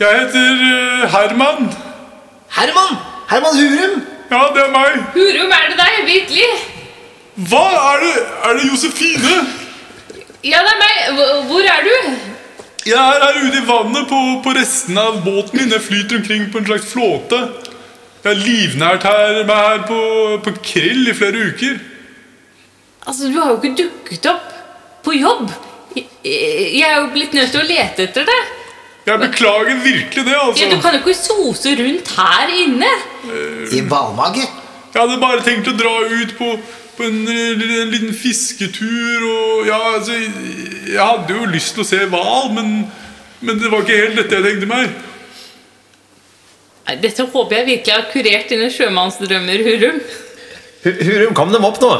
Jeg 0.00 0.20
heter 0.20 0.62
eh, 0.66 1.10
Herman. 1.14 1.68
Herman! 2.56 2.92
Herman 3.30 3.56
Hurum! 3.60 4.02
Ja, 4.32 4.42
det 4.54 4.62
er 4.64 4.70
meg. 4.72 4.94
Hurum, 5.14 5.50
er 5.56 5.66
det 5.70 5.78
deg? 5.80 5.96
Virkelig? 6.06 6.50
Hva? 7.50 7.64
Er 7.92 8.04
det, 8.04 8.12
er 8.48 8.58
det 8.58 8.68
Josefine? 8.70 9.34
Ja, 10.44 10.62
det 10.66 10.72
er 10.74 10.80
meg. 10.84 11.00
Hvor- 11.18 11.42
Hvor 11.50 11.68
er 11.74 11.82
du? 11.88 11.96
Jeg 12.86 12.98
er 12.98 13.24
her 13.24 13.36
ute 13.46 13.58
i 13.60 13.66
vannet 13.68 14.08
på, 14.10 14.20
på 14.44 14.54
restene 14.56 15.00
av 15.00 15.20
båten 15.24 15.58
min. 15.60 15.70
Jeg 15.70 15.80
flyter 15.84 16.16
omkring 16.18 16.48
på 16.52 16.58
en 16.58 16.66
slags 16.66 16.88
flåte. 16.92 17.38
Jeg 18.24 18.30
har 18.32 18.40
livnært 18.46 19.02
her, 19.06 19.42
meg 19.46 19.56
her 19.66 19.84
på, 19.86 20.00
på 20.44 20.54
krill 20.64 21.08
i 21.10 21.14
flere 21.14 21.44
uker. 21.52 21.78
Altså, 23.06 23.28
Du 23.30 23.38
har 23.40 23.50
jo 23.52 23.60
ikke 23.62 23.76
dukket 23.84 24.26
opp 24.32 24.50
på 25.04 25.14
jobb. 25.18 25.50
Jeg 25.94 26.82
er 26.86 26.98
jo 27.00 27.08
blitt 27.14 27.32
nødt 27.36 27.50
til 27.52 27.60
å 27.62 27.66
lete 27.68 28.04
etter 28.08 28.26
det. 28.28 28.40
Jeg 29.06 29.18
beklager 29.18 29.80
virkelig 29.82 30.24
det, 30.28 30.32
Ja, 30.36 30.44
altså. 30.46 30.68
du 30.70 30.76
kan 30.80 30.94
jo 30.94 31.00
ikke 31.02 31.14
sose 31.18 31.72
rundt 31.80 32.12
her 32.16 32.52
inne. 32.54 32.90
I 33.74 33.80
hvalmage. 33.90 34.44
Jeg 34.94 35.00
hadde 35.00 35.18
bare 35.22 35.42
tenkt 35.42 35.68
å 35.72 35.74
dra 35.74 35.92
ut 36.06 36.34
på, 36.38 36.52
på 36.98 37.06
en, 37.08 37.22
en 37.26 37.90
liten 37.90 38.12
fisketur 38.14 39.24
og 39.26 39.66
Ja, 39.66 39.78
altså 39.96 40.12
Jeg 40.20 41.00
hadde 41.00 41.34
jo 41.34 41.46
lyst 41.50 41.74
til 41.74 41.82
å 41.82 41.88
se 41.88 42.02
hval, 42.12 42.52
men, 42.54 42.72
men 43.40 43.58
det 43.58 43.70
var 43.72 43.82
ikke 43.82 43.98
helt 44.04 44.20
dette 44.20 44.38
jeg 44.38 44.46
tenkte 44.46 44.70
meg. 44.70 44.92
Nei, 46.86 46.96
Dette 47.02 47.26
håper 47.32 47.58
jeg 47.60 47.68
virkelig 47.72 47.94
har 47.94 48.08
kurert 48.12 48.50
dine 48.52 48.70
sjømannsdrømmer, 48.74 49.62
Hurum. 49.66 50.00
Hu- 50.82 50.98
Hurum, 51.06 51.34
kom 51.38 51.52
dem 51.54 51.64
opp 51.68 51.78
nå. 51.82 51.92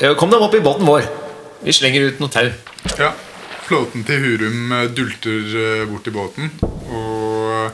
Eh, 0.00 0.14
Kom 0.16 0.30
dem 0.32 0.40
opp 0.44 0.54
i 0.56 0.60
båten 0.64 0.88
vår. 0.88 1.04
Vi 1.62 1.72
slenger 1.76 2.08
ut 2.10 2.20
noe 2.22 2.32
tau. 2.32 2.48
Ja, 2.98 3.10
Flåten 3.72 4.02
til 4.04 4.20
Hurum 4.20 4.72
eh, 4.76 4.88
dulter 4.92 5.52
eh, 5.56 5.82
bort 5.88 6.02
til 6.04 6.12
båten, 6.12 6.50
og 6.92 7.70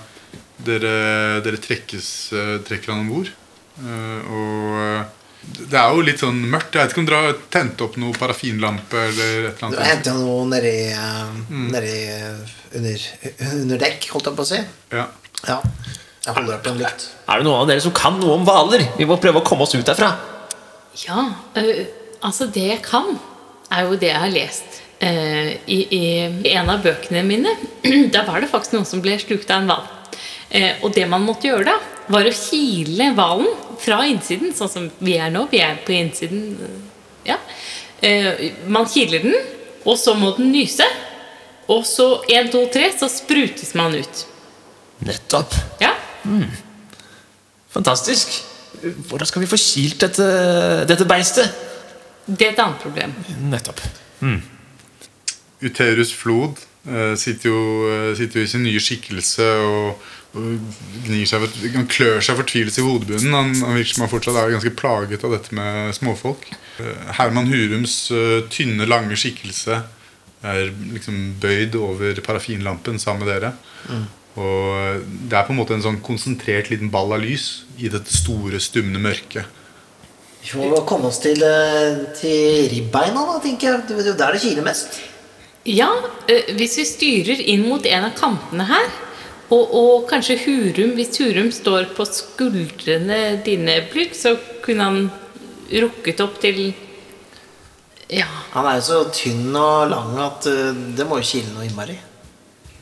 dere, 0.63 0.93
dere 1.43 1.59
trekkes, 1.59 2.11
eh, 2.39 2.53
trekker 2.69 2.93
han 2.93 3.01
om 3.03 3.09
bord. 3.11 3.31
Eh, 3.83 4.29
Og 4.31 4.77
eh, 4.79 5.17
det 5.73 5.79
er 5.81 5.95
jo 5.97 6.05
litt 6.07 6.23
sånn 6.23 6.39
mørkt. 6.53 6.77
Jeg 6.79 6.85
vet 6.87 6.95
ikke 6.95 7.03
om 7.03 7.09
dere 7.09 7.25
har 7.25 7.37
tent 7.55 7.83
opp 7.83 7.99
noe 7.99 8.15
parafinlampe 8.15 8.95
eller 9.09 9.49
et 9.49 9.59
eller 9.59 9.59
Du 9.59 9.67
annet. 9.67 9.85
henta 9.89 10.15
noe 10.21 10.47
nedi, 10.53 10.73
uh, 10.95 11.37
nedi 11.75 11.95
eh, 12.15 12.57
under, 12.79 13.07
under 13.49 13.83
dekk, 13.83 14.09
holdt 14.15 14.31
jeg 14.31 14.39
på 14.39 14.47
å 14.47 14.51
si. 14.55 14.63
Ja. 14.95 15.07
Ja. 15.51 15.59
Jeg 16.29 16.35
holder 16.39 16.59
opp 16.61 16.67
en 16.71 16.79
lykt. 16.83 17.09
Er 17.27 17.41
det 17.43 17.49
noen 17.49 17.63
av 17.65 17.71
dere 17.73 17.83
som 17.83 17.95
kan 17.97 18.19
noe 18.23 18.39
om 18.39 18.47
hvaler? 18.47 18.87
Vi 19.01 19.07
må 19.09 19.19
prøve 19.23 19.43
å 19.43 19.47
komme 19.51 19.67
oss 19.67 19.75
ut 19.75 19.83
derfra. 19.89 20.15
Ja, 21.09 21.27
øh, 21.59 21.87
altså 22.23 22.47
det 22.55 22.69
jeg 22.77 22.83
kan, 22.87 23.17
er 23.75 23.89
jo 23.91 23.99
det 23.99 24.13
jeg 24.15 24.23
har 24.29 24.35
lest. 24.35 24.85
Eh, 25.01 25.51
i, 25.71 25.79
i, 25.95 26.05
en 26.51 26.71
av 26.73 26.81
bøkene 26.83 27.21
mine 27.23 27.53
Da 28.15 28.25
var 28.27 28.43
det 28.43 28.49
faktisk 28.51 28.73
noen 28.75 28.87
som 28.89 28.99
ble 28.99 29.13
slukt 29.23 29.47
av 29.55 29.63
en 29.63 29.71
hval. 29.71 29.85
Eh, 30.51 30.81
og 30.83 30.91
det 30.97 31.05
man 31.07 31.23
måtte 31.23 31.47
gjøre 31.47 31.69
da, 31.69 31.77
var 32.11 32.27
å 32.27 32.35
kile 32.35 33.13
hvalen 33.15 33.53
fra 33.79 34.01
innsiden, 34.09 34.51
sånn 34.57 34.73
som 34.73 34.89
vi 34.99 35.15
er 35.21 35.31
nå. 35.31 35.45
Vi 35.53 35.61
er 35.63 35.79
på 35.85 35.95
innsiden. 35.95 36.57
Ja. 37.29 37.37
Eh, 38.03 38.49
man 38.67 38.89
kiler 38.91 39.23
den, 39.23 39.39
og 39.85 40.01
så 40.01 40.17
må 40.19 40.33
den 40.39 40.51
nyse. 40.57 40.87
Og 41.71 41.85
så 41.87 42.09
1, 42.27 42.51
2, 42.55 42.65
3, 42.75 42.91
så 42.99 43.13
sprutes 43.13 43.75
man 43.79 43.95
ut. 43.95 44.25
Nettopp. 45.05 45.55
Ja. 45.85 45.93
Fantastisk. 47.71 48.41
Hvordan 48.81 49.29
skal 49.29 49.45
vi 49.45 49.51
få 49.51 49.59
kilt 49.61 50.01
dette, 50.03 50.29
dette 50.89 51.07
beistet? 51.07 51.67
Det 52.27 52.51
er 52.51 52.57
et 52.57 52.63
annet 52.65 52.83
problem. 52.83 53.15
Nettopp. 53.53 53.85
Uterus 55.65 56.13
Flod 56.15 56.61
eh, 56.87 57.15
sitter, 57.19 57.51
jo, 57.51 57.89
eh, 57.91 58.13
sitter 58.19 58.41
jo 58.41 58.47
i 58.47 58.51
sin 58.51 58.65
nye 58.67 58.83
skikkelse 58.83 59.49
og, 59.65 60.09
og 60.39 60.77
gnir 61.07 61.27
seg, 61.29 61.47
han 61.75 61.89
klør 61.91 62.23
seg 62.25 62.39
fortvilet 62.39 62.79
i 62.79 62.87
hodebunnen. 62.87 63.35
Han, 63.35 63.55
han 63.67 63.79
virker 63.79 63.97
som 63.97 64.07
han 64.07 64.13
fortsatt 64.13 64.39
er 64.39 64.55
ganske 64.55 64.75
plaget 64.79 65.27
av 65.27 65.35
dette 65.35 65.59
med 65.59 65.95
småfolk. 65.99 66.51
Eh, 66.83 67.09
Herman 67.19 67.51
Hurums 67.51 68.01
tynne, 68.55 68.87
lange 68.89 69.19
skikkelse 69.19 69.83
er 70.47 70.69
liksom 70.95 71.35
bøyd 71.43 71.75
over 71.81 72.21
parafinlampen 72.23 73.01
sammen 73.03 73.27
med 73.27 73.35
dere. 73.35 73.53
Og 74.39 74.75
eh, 74.79 75.05
det 75.31 75.39
er 75.39 75.47
på 75.47 75.55
en 75.55 75.61
måte 75.61 75.77
en 75.77 75.85
sånn 75.85 76.03
konsentrert 76.05 76.71
liten 76.73 76.93
ball 76.95 77.15
av 77.17 77.23
lys 77.25 77.65
i 77.79 77.91
dette 77.93 78.15
store, 78.15 78.61
stumne 78.63 79.01
mørket. 79.03 79.57
Vi 80.49 80.71
må 80.71 80.79
komme 80.87 81.11
oss 81.11 81.19
til, 81.21 81.43
til 82.17 82.69
ribbeina, 82.71 83.25
da, 83.27 83.39
tenker 83.43 83.73
jeg. 83.73 83.87
Det 83.89 83.97
er 83.99 84.13
jo 84.13 84.19
der 84.21 84.37
det 84.37 84.43
kiler 84.45 84.65
mest. 84.65 85.01
Ja, 85.69 85.91
eh, 86.29 86.55
hvis 86.57 86.79
vi 86.81 86.87
styrer 86.89 87.43
inn 87.53 87.67
mot 87.69 87.85
en 87.85 88.07
av 88.09 88.17
kantene 88.17 88.65
her, 88.71 88.89
og, 89.49 89.71
og 89.73 90.09
kanskje 90.11 90.35
Hurum 90.43 90.91
Hvis 90.99 91.15
Hurum 91.23 91.47
står 91.57 91.87
på 91.97 92.05
skuldrene 92.05 93.39
dine, 93.47 93.79
Plugg, 93.89 94.13
så 94.13 94.35
kunne 94.65 94.85
han 94.85 94.99
rukket 95.73 96.21
opp 96.25 96.37
til 96.43 96.75
Ja. 98.13 98.29
Han 98.55 98.69
er 98.69 98.79
jo 98.79 98.85
så 98.87 98.99
tynn 99.13 99.57
og 99.57 99.89
lang 99.93 100.15
at 100.25 100.49
eh, 100.49 100.85
det 100.97 101.09
må 101.09 101.21
jo 101.21 101.29
kile 101.31 101.53
noe 101.53 101.69
innmari. 101.69 101.97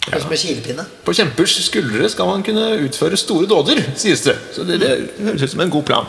Ja. 0.07 0.21
Som 0.23 0.31
en 0.31 0.39
kilepinne. 0.39 0.85
På 1.03 1.15
kjempers 1.19 1.57
skuldre 1.67 2.07
skal 2.11 2.29
man 2.31 2.45
kunne 2.47 2.69
utføre 2.87 3.19
store 3.19 3.49
dåder, 3.51 3.81
sies 3.99 4.23
det. 4.23 4.37
Så 4.55 4.63
det, 4.67 4.79
det 4.85 4.93
høres 5.19 5.43
ut 5.43 5.55
som 5.57 5.65
en 5.65 5.73
god 5.75 5.87
plan. 5.89 6.07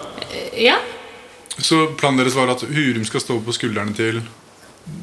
Ja. 0.54 0.78
Så 1.58 1.88
planen 1.98 2.22
deres 2.22 2.38
var 2.38 2.54
at 2.54 2.62
Hurum 2.62 3.06
skal 3.10 3.24
stå 3.24 3.40
på 3.42 3.56
skuldrene 3.58 3.98
til 3.98 4.22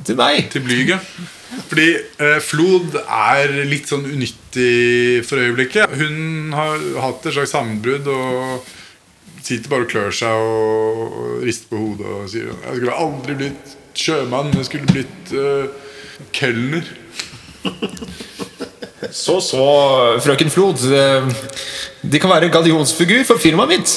Til 0.04 0.16
meg. 0.18 0.48
til 0.52 0.60
Blyget. 0.66 1.00
Fordi 1.70 1.86
eh, 2.20 2.38
Flod 2.42 2.96
er 3.04 3.52
litt 3.70 3.86
sånn 3.88 4.04
unyttig 4.10 5.22
for 5.28 5.38
øyeblikket. 5.40 5.92
Hun 6.00 6.52
har 6.56 6.82
hatt 7.04 7.26
et 7.30 7.36
slags 7.36 7.54
sammenbrudd 7.54 8.08
og 8.10 8.66
sitter 9.44 9.70
bare 9.70 9.84
og 9.86 9.90
klør 9.92 10.10
seg 10.16 10.34
og, 10.34 11.00
og 11.04 11.44
rister 11.44 11.68
på 11.70 11.80
hodet 11.82 12.06
og 12.16 12.28
sier 12.32 12.48
Jeg 12.48 12.78
skulle 12.78 12.98
aldri 13.06 13.34
blitt 13.42 13.74
sjømann, 13.94 14.52
jeg 14.56 14.68
skulle 14.70 14.88
blitt 14.90 15.34
eh, 15.36 15.66
kelner. 16.34 16.86
Så 19.14 19.38
så, 19.44 19.64
frøken 20.24 20.50
Flod. 20.50 20.80
eh, 20.90 21.28
De 22.02 22.20
kan 22.20 22.32
være 22.32 22.50
gallionsfigur 22.52 23.22
for 23.28 23.38
firmaet 23.40 23.68
mitt. 23.76 23.94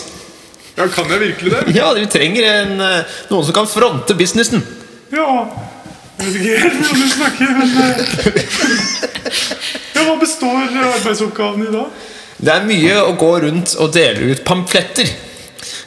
Ja, 0.78 0.86
kan 0.94 1.10
jeg 1.10 1.20
virkelig 1.24 1.52
det? 1.56 1.64
Ja, 1.76 1.90
vi 1.98 2.06
trenger 2.12 2.46
en, 2.52 2.76
eh, 2.82 3.16
noen 3.32 3.48
som 3.48 3.56
kan 3.56 3.68
fronte 3.72 4.14
businessen. 4.20 4.62
Ja. 5.12 5.48
Jeg 6.18 6.26
vet 6.26 6.36
ikke 6.36 6.60
helt 6.60 6.78
hvordan 6.82 7.02
du 7.02 7.10
snakker, 7.14 7.48
men 7.58 7.68
Ja, 9.96 10.04
Hva 10.08 10.16
består 10.22 10.78
arbeidsoppgaven 10.94 11.66
i 11.68 11.72
da? 11.74 11.84
Det 12.38 12.54
er 12.54 12.66
mye 12.70 12.96
å 13.02 13.14
gå 13.18 13.30
rundt 13.48 13.74
og 13.82 13.94
dele 13.96 14.32
ut 14.32 14.44
pamfletter. 14.46 15.10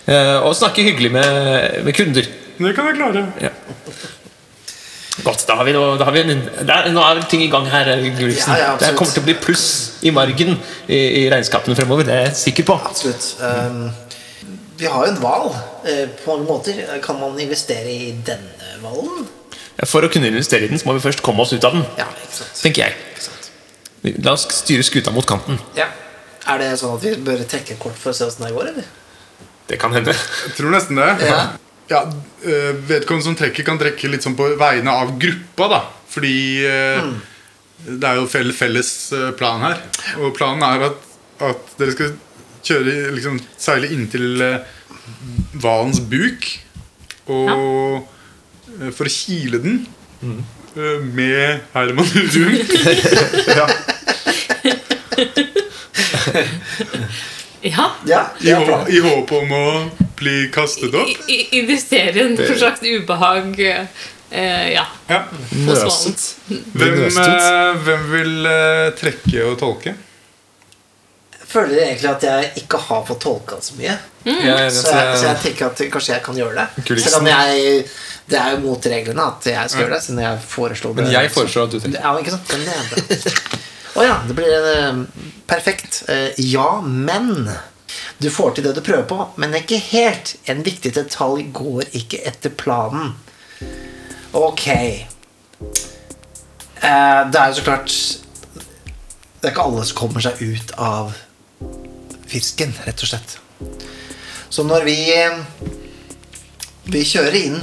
eh, 0.06 0.36
Og 0.42 0.54
snakke 0.58 0.82
hyggelig 0.86 1.10
med, 1.14 1.84
med 1.86 1.94
kunder. 1.94 2.26
Det 2.60 2.74
kan 2.76 2.86
jeg 2.90 2.96
klare. 2.98 3.22
Godt, 5.24 5.42
da 5.48 5.54
har 5.58 5.64
vi, 5.68 5.72
noe- 5.76 5.98
da 6.00 6.04
har 6.08 6.12
vi 6.16 6.20
en, 6.22 6.42
det 6.64 6.70
er, 6.74 6.90
Nå 6.94 7.00
er 7.04 7.14
vel 7.18 7.26
ting 7.30 7.42
i 7.44 7.50
gang 7.52 7.66
her. 7.70 7.88
eh, 7.92 8.06
Ja, 8.06 8.56
ja, 8.58 8.76
det 8.80 8.94
kommer 8.96 9.12
til 9.12 9.22
å 9.22 9.26
bli 9.26 9.34
pluss 9.34 9.66
i 10.02 10.10
margen 10.16 10.54
i, 10.88 11.00
i 11.24 11.26
regnskapene 11.30 11.76
fremover. 11.76 12.04
Det 12.08 12.14
er 12.14 12.24
jeg 12.30 12.36
sikker 12.44 12.64
på. 12.70 12.78
Absolutt. 12.90 13.34
Um, 13.40 13.90
vi 14.80 14.86
har 14.88 15.06
jo 15.06 15.12
en 15.12 15.20
hval. 15.20 15.50
eh, 15.84 16.06
på 16.24 16.30
mange 16.36 16.46
måter. 16.48 17.00
Kan 17.04 17.20
man 17.20 17.38
investere 17.40 17.90
i 17.92 18.14
denne 18.26 18.78
hvalen? 18.80 19.26
For 19.88 20.04
å 20.04 20.10
kunne 20.12 20.28
investere 20.28 20.66
i 20.66 20.70
den, 20.70 20.80
så 20.80 20.88
må 20.88 20.96
vi 20.98 21.04
først 21.04 21.22
komme 21.24 21.44
oss 21.44 21.54
ut 21.54 21.64
av 21.64 21.76
den. 21.76 21.84
Ja, 21.96 22.06
ikke 22.20 22.36
sant. 22.36 22.60
Tenker 22.60 22.84
jeg. 22.84 22.96
Ikke 23.14 23.24
sant. 23.28 23.50
La 24.24 24.34
oss 24.36 24.46
styre 24.58 24.84
skuta 24.84 25.12
mot 25.14 25.26
kanten. 25.28 25.60
Ja. 25.78 25.88
Er 26.50 26.60
det 26.60 26.70
sånn 26.80 26.96
at 26.96 27.04
vi 27.04 27.14
bør 27.24 27.42
trekke 27.48 27.76
kort 27.80 27.98
for 28.00 28.12
å 28.12 28.16
se 28.16 28.26
åssen 28.26 28.46
det 28.46 28.52
går, 28.56 28.72
eller? 28.72 28.86
Det 29.70 29.78
kan 29.80 29.94
hende. 29.94 30.12
Jeg 30.12 30.56
tror 30.58 30.72
nesten 30.74 30.98
det. 31.00 31.10
Ja. 31.28 31.40
Ja, 31.90 32.04
øh, 32.06 32.76
Vedkommende 32.86 33.26
som 33.26 33.36
trekker, 33.38 33.66
kan 33.66 33.78
trekke 33.80 34.10
litt 34.12 34.22
sånn 34.22 34.36
på 34.38 34.52
vegne 34.58 34.92
av 34.94 35.16
gruppa. 35.20 35.68
da 35.72 35.80
Fordi 36.10 36.34
mm. 36.62 37.14
det 37.88 38.10
er 38.10 38.20
jo 38.20 38.28
felles, 38.30 38.56
felles 38.58 38.90
øh, 39.16 39.30
plan 39.38 39.62
her. 39.64 39.80
Og 40.20 40.34
planen 40.36 40.62
er 40.66 40.86
at, 40.90 41.08
at 41.50 41.74
dere 41.80 41.96
skal 41.96 42.14
kjøre 42.66 42.96
liksom, 43.16 43.40
seile 43.58 43.90
inntil 43.90 44.44
hvalens 45.58 46.02
buk. 46.10 46.46
Og 47.30 47.50
øh, 47.50 48.19
for 48.96 49.08
å 49.08 49.12
kile 49.12 49.58
den 49.62 49.86
mm. 50.22 50.40
med 51.16 51.60
Herman 51.74 52.06
Rum 52.06 52.54
ja. 53.58 53.66
Ja, 57.62 57.90
i, 58.40 58.50
er 58.50 58.56
hå- 58.64 58.86
i 58.88 59.00
håp 59.04 59.32
om 59.36 59.50
å 59.52 59.64
bli 60.16 60.46
kastet 60.52 60.94
opp. 60.96 61.08
I, 61.08 61.16
i, 61.34 61.40
investere 61.60 62.24
en 62.24 62.36
for 62.38 62.56
slags 62.56 62.80
ubehag 62.84 63.58
eh, 63.60 64.68
Ja. 64.72 64.86
Ja. 65.10 65.24
hos. 65.66 65.82
Nøstet. 65.82 66.22
Hvem, 66.72 67.02
øh, 67.10 67.82
hvem 67.84 68.06
vil 68.14 68.46
øh, 68.46 68.86
trekke 69.00 69.44
og 69.50 69.58
tolke? 69.60 69.94
Føler 71.50 71.82
egentlig 71.82 72.10
at 72.12 72.22
jeg 72.28 72.50
ikke 72.62 72.78
har 72.86 73.02
fått 73.08 73.24
tolka 73.26 73.58
så 73.60 73.74
mye. 73.76 73.96
Ja, 74.24 74.68
Så 74.70 74.92
jeg, 74.94 75.16
så 75.18 75.26
jeg 75.26 75.38
tenker 75.42 75.66
at 75.72 75.80
kanskje 75.90 76.14
jeg 76.14 76.22
kan 76.22 76.36
gjøre 76.38 76.54
det. 76.60 76.84
Kulissen. 76.86 77.10
Selv 77.10 77.20
om 77.24 77.26
jeg 77.32 77.84
Det 78.30 78.38
er 78.38 78.52
jo 78.54 78.60
mot 78.62 78.86
reglene 78.86 79.24
at 79.26 79.46
jeg 79.50 79.70
skal 79.72 79.82
gjøre 79.84 79.96
det. 79.96 80.02
Siden 80.06 80.20
jeg 80.22 80.42
foreslo 80.46 80.92
det. 80.94 81.02
Men 81.04 81.12
jeg 81.16 81.32
foreslår 81.34 81.66
at 81.66 81.74
du 81.74 81.80
tenker 81.82 82.04
Ja, 82.04 82.12
ikke 82.20 82.34
sant? 82.36 82.52
Men 82.54 82.62
er. 82.70 82.84
Å 83.98 84.04
ja, 84.06 84.20
det 84.28 84.36
blir 84.38 84.68
eh, 84.70 85.00
perfekt. 85.50 86.04
Eh, 86.08 86.30
ja, 86.46 86.80
men 86.84 87.50
Du 88.22 88.28
får 88.30 88.54
til 88.54 88.64
det 88.68 88.76
du 88.76 88.82
prøver 88.86 89.06
på, 89.10 89.16
men 89.40 89.56
ikke 89.58 89.80
helt. 89.90 90.36
En 90.46 90.62
viktig 90.62 90.92
detalj 90.94 91.48
går 91.56 91.88
ikke 91.98 92.20
etter 92.28 92.52
planen. 92.54 93.16
Ok. 94.36 94.66
Eh, 94.70 95.00
det 96.80 97.40
er 97.40 97.50
jo 97.50 97.58
så 97.58 97.64
klart 97.66 97.90
Det 99.40 99.48
er 99.48 99.52
ikke 99.52 99.66
alle 99.66 99.82
som 99.88 99.98
kommer 99.98 100.22
seg 100.24 100.38
ut 100.40 100.70
av 100.80 101.12
fisken, 102.30 102.72
rett 102.86 103.02
og 103.02 103.10
slett. 103.10 103.38
Så 104.50 104.62
når 104.66 104.86
vi 104.86 104.96
Vi 106.94 107.02
kjører 107.06 107.36
inn 107.42 107.58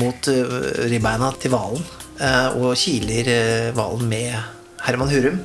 mot 0.00 0.28
eh, 0.30 0.52
ribbeina 0.90 1.30
til 1.40 1.52
hvalen 1.54 1.82
eh, 2.20 2.58
og 2.60 2.76
kiler 2.78 3.30
eh, 3.32 3.70
hvalen 3.76 4.06
med 4.10 4.36
Herman 4.86 5.10
Hurum. 5.12 5.40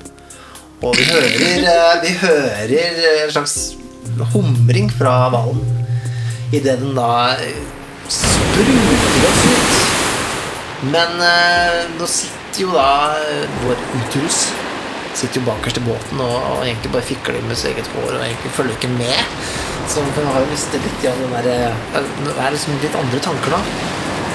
Og 0.85 0.97
vi 0.99 1.07
hører, 1.09 1.65
eh, 1.71 2.03
vi 2.03 2.13
hører 2.21 2.75
en 3.25 3.31
slags 3.33 3.55
humring 4.33 4.91
fra 4.93 5.29
hvalen 5.33 5.63
idet 6.53 6.77
den 6.81 6.93
da 6.97 7.35
eh, 7.41 7.63
spruter 8.11 9.27
oss 9.29 9.45
ut. 9.49 9.73
Men 10.91 11.17
eh, 11.25 11.81
nå 11.97 12.07
sitter 12.09 12.61
jo 12.61 12.75
da 12.75 12.89
eh, 13.23 13.57
vår 13.63 13.81
utrus 14.01 14.45
Sitter 15.15 15.39
jo 15.39 15.45
bakerst 15.47 15.80
i 15.80 15.84
båten 15.86 16.19
og, 16.19 16.34
og 16.36 16.63
egentlig 16.65 16.91
bare 16.91 17.08
fikler 17.08 17.45
med 17.47 17.56
sitt 17.56 17.71
eget 17.71 17.88
hår 17.93 18.10
og 18.17 18.23
egentlig 18.25 18.51
følger 18.58 18.75
ikke 18.75 18.91
med. 18.97 19.19
Så 19.91 20.04
hun 20.04 20.28
har 20.28 20.41
jo 20.43 20.49
mistet 20.49 20.84
litt 20.84 21.06
av 21.08 21.21
den 21.21 21.36
der, 21.38 21.47
eh, 21.69 22.10
Det 22.25 22.36
er 22.36 22.56
liksom 22.56 22.82
litt 22.84 22.97
andre 22.99 23.21
tanker 23.23 23.56
da. 23.56 23.62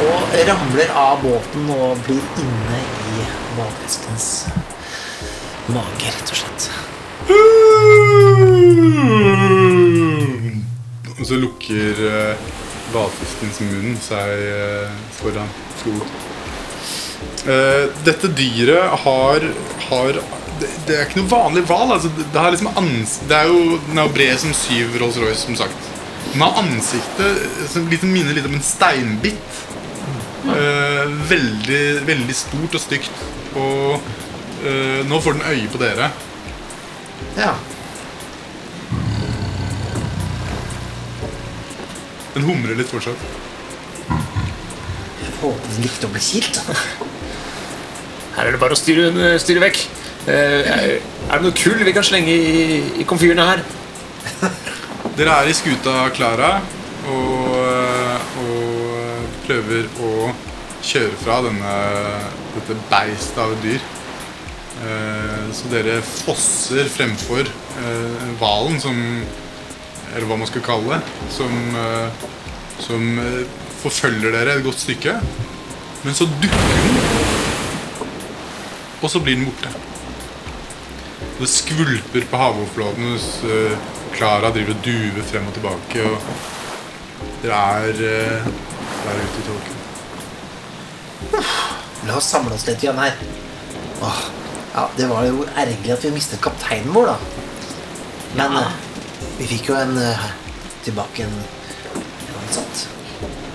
Og 0.01 0.37
ramler 0.49 0.95
av 0.97 1.21
båten 1.21 1.69
og 1.75 2.01
blir 2.07 2.23
inne 2.41 2.81
i 3.13 3.27
hvalfiskens 3.59 4.31
mage, 5.69 6.09
rett 6.09 6.33
og 6.33 6.41
slett. 6.41 6.71
Og 11.21 11.27
så 11.29 11.37
lukker 11.37 12.01
eh, 12.09 12.51
hvalfiskens 12.95 13.61
munn 13.69 13.97
seg 14.01 14.45
eh, 14.49 14.99
foran. 15.19 15.51
Eh, 17.45 17.85
dette 18.07 18.31
dyret 18.37 19.01
har, 19.05 19.45
har 19.91 20.21
det, 20.61 20.69
det 20.89 20.97
er 20.97 21.09
ikke 21.09 21.23
noe 21.23 21.31
vanlig 21.31 21.65
hval. 21.69 21.95
Altså, 21.97 22.11
det, 22.17 22.27
det, 22.35 22.45
liksom 22.55 22.71
det 23.29 23.37
er 23.37 23.49
jo 23.51 23.79
Den 23.89 23.99
er 23.99 24.07
jo 24.07 24.15
bred 24.15 24.39
som 24.43 24.55
syv 24.57 24.97
Rolls-Royce, 25.01 25.47
som 25.47 25.59
sagt. 25.59 25.91
Den 26.31 26.45
har 26.45 26.61
ansiktet 26.61 27.45
som 27.73 27.89
liksom 27.91 28.13
minner 28.15 28.37
litt 28.37 28.47
om 28.47 28.55
en 28.55 28.65
steinbit. 28.65 29.59
Uh, 30.41 31.11
veldig, 31.29 31.83
veldig 32.09 32.37
stort 32.37 32.77
og 32.77 32.83
stygt. 32.83 33.25
Og 33.59 33.99
uh, 34.65 35.01
nå 35.09 35.21
får 35.21 35.39
den 35.39 35.49
øye 35.51 35.69
på 35.73 35.81
dere. 35.83 36.11
Ja. 37.39 37.55
Den 42.35 42.47
humrer 42.47 42.79
litt 42.79 42.93
fortsatt. 42.93 43.29
Jeg 45.21 45.33
håper 45.41 45.75
den 45.75 45.85
likte 45.85 46.07
å 46.07 46.15
bli 46.15 46.23
kilt. 46.23 46.61
Her 48.37 48.47
er 48.47 48.55
det 48.55 48.61
bare 48.63 48.77
å 48.77 48.79
styre, 48.79 49.35
styre 49.43 49.65
vekk. 49.67 49.83
Eh, 50.31 51.01
er 51.31 51.39
det 51.39 51.43
noe 51.43 51.57
kull 51.57 51.81
vi 51.87 51.95
kan 51.97 52.05
slenge 52.07 52.31
i, 52.31 52.81
i 53.03 53.07
komfyrene 53.09 53.47
her? 53.49 53.63
Dere 55.19 55.39
er 55.41 55.49
i 55.51 55.55
skuta 55.57 55.95
Klara 56.15 56.53
og, 57.11 57.57
og 58.45 59.25
prøver 59.47 59.89
å 60.07 60.13
kjøre 60.87 61.17
fra 61.21 61.41
denne, 61.45 61.73
dette 62.55 62.77
beistet 62.93 63.41
av 63.43 63.57
dyr. 63.65 63.83
Eh, 64.81 65.49
Så 65.57 65.69
dere 65.73 65.99
fosser 66.07 66.89
fremfor 66.89 67.43
eh, 67.45 68.27
hvalen, 68.41 68.79
som 68.81 68.97
Eller 70.15 70.27
hva 70.27 70.39
man 70.41 70.49
skal 70.51 70.65
kalle 70.67 70.97
det. 70.97 71.27
Som, 71.35 71.53
eh, 71.77 72.25
som 72.83 73.05
eh, 73.23 73.45
forfølger 73.83 74.35
dere 74.35 74.57
et 74.59 74.65
godt 74.67 74.81
stykke. 74.83 75.19
Men 76.05 76.17
så 76.17 76.27
dukker 76.41 76.67
den, 76.71 76.99
og 79.01 79.09
så 79.13 79.21
blir 79.21 79.37
den 79.37 79.47
borte. 79.51 79.71
Det 81.41 81.49
skvulper 81.49 82.27
på 82.31 82.37
havoverflaten 82.37 83.15
eh, 83.49 83.77
Klara 84.13 84.51
driver 84.53 84.75
og 84.75 84.83
duver 84.85 85.25
frem 85.31 85.47
og 85.49 85.55
tilbake. 85.57 86.03
Og 86.05 86.19
dere 87.45 87.61
er 87.87 88.03
eh, 88.09 88.49
der 89.05 89.23
ute 89.23 89.41
i 89.41 89.47
tåken. 89.49 89.77
La 92.09 92.17
oss 92.19 92.29
samle 92.33 92.53
oss 92.57 92.67
litt 92.69 92.83
igjen 92.85 93.01
her. 93.01 93.17
Åh, 94.05 94.21
ja, 94.75 94.85
det 94.97 95.09
var 95.11 95.25
jo 95.29 95.47
ergerlig 95.55 95.95
at 95.97 96.05
vi 96.05 96.13
mistet 96.15 96.43
kapteinen 96.45 96.93
vår, 96.97 97.07
da. 97.15 97.17
Men 98.37 98.59
Ja. 98.61 98.67
eh, 98.67 98.73
vi 99.39 99.49
fikk 99.55 99.71
jo 99.73 99.75
en 99.81 99.97
tilbake 100.85 101.25
en, 101.25 101.39
ansatt. 102.43 102.87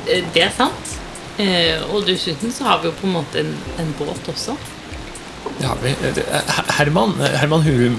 Eh, 0.07 0.23
Det 0.33 0.41
er 0.47 0.53
sant. 0.57 0.95
Eh, 1.37 1.81
og 1.91 2.05
dessuten 2.07 2.51
så 2.53 2.63
har 2.63 2.79
vi 2.81 2.87
jo 2.89 2.95
på 2.97 3.05
en 3.09 3.13
måte 3.19 3.39
en, 3.43 3.53
en 3.81 3.93
båt 3.99 4.29
også. 4.31 4.55
Ja, 5.61 5.73
vi, 5.81 5.89
eh, 5.89 6.59
Herman, 6.77 7.15
Herman 7.39 7.61
Hurum. 7.67 7.97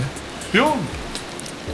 Ja, 0.54 0.72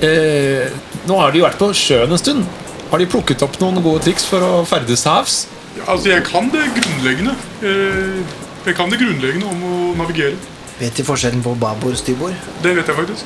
Eh, 0.02 0.66
nå 1.06 1.14
har 1.20 1.30
de 1.30 1.42
vært 1.44 1.58
på 1.60 1.68
sjøen 1.76 2.10
en 2.10 2.18
stund. 2.18 2.46
Har 2.90 2.98
de 2.98 3.06
plukket 3.06 3.42
opp 3.44 3.54
noen 3.60 3.76
gode 3.84 4.00
triks 4.02 4.24
for 4.26 4.42
å 4.42 4.64
ferdes 4.66 5.04
til 5.04 5.12
havs? 5.12 5.34
ja, 5.76 5.84
altså 5.92 6.08
jeg 6.10 6.24
kan 6.26 6.48
det 6.50 6.64
grunnleggende. 6.74 7.34
Eh, 7.62 8.24
Jeg 8.66 8.74
kan 8.76 8.90
det 8.90 8.98
grunnleggende 8.98 9.46
om 9.50 9.62
å 9.62 9.96
navigere. 10.00 10.34
Vet 10.80 10.94
de 10.96 11.02
forskjellen 11.06 11.42
på 11.42 11.54
babord 11.58 11.92
og 11.92 11.98
styrbord? 11.98 12.34
Det 12.62 12.74
vet 12.76 12.86
jeg 12.86 12.96
faktisk. 12.96 13.24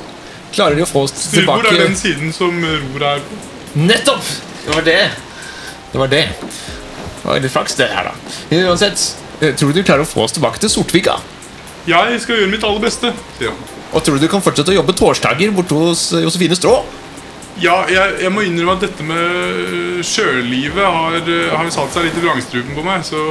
Klarer 0.53 0.75
de 0.75 0.81
å 0.81 0.87
få 0.89 1.03
oss 1.07 1.13
Styrbord 1.13 1.63
tilbake 1.65 1.73
er 1.81 1.87
den 1.87 1.95
siden 1.95 2.33
som 2.33 2.61
roret 2.61 3.07
er 3.15 3.19
på. 3.25 3.37
Nettopp! 3.75 4.23
Det 4.65 4.75
var 4.75 4.81
det. 4.87 4.99
Det 5.91 5.99
var 5.99 6.07
det. 6.13 6.23
Det 6.37 7.25
var 7.25 7.39
litt 7.39 7.51
flaks, 7.51 7.75
det 7.75 7.89
her, 7.89 8.11
da. 8.11 8.13
Uansett, 8.69 9.15
eh, 9.41 9.53
tror 9.53 9.73
du 9.73 9.81
de 9.81 9.83
klarer 9.83 10.05
å 10.05 10.09
få 10.09 10.23
oss 10.25 10.31
tilbake 10.37 10.59
til 10.59 10.69
Sortvika? 10.69 11.17
Jeg 11.87 12.19
skal 12.19 12.41
gjøre 12.41 12.51
mitt 12.51 12.65
aller 12.67 12.83
beste, 12.83 13.13
sier 13.37 13.53
han. 13.53 13.75
Og 13.95 14.03
tror 14.03 14.17
du 14.17 14.25
du 14.25 14.31
kan 14.31 14.43
fortsette 14.43 14.73
å 14.73 14.75
jobbe 14.81 14.95
torsdager 14.97 15.53
borte 15.55 15.77
hos 15.79 16.09
eh, 16.11 16.25
Josefine 16.25 16.57
Strå? 16.59 16.81
Ja, 17.57 17.79
jeg, 17.89 18.19
jeg 18.21 18.29
må 18.35 18.43
innrømme 18.45 18.75
at 18.75 18.83
dette 18.83 19.05
med 19.07 20.03
sjølivet 20.05 20.83
har, 20.83 21.15
eh, 21.23 21.47
har 21.55 21.71
satt 21.73 21.95
seg 21.95 22.05
litt 22.05 22.19
i 22.19 22.25
vrangstrupen 22.25 22.75
på 22.77 22.83
meg. 22.85 23.05
Så, 23.07 23.21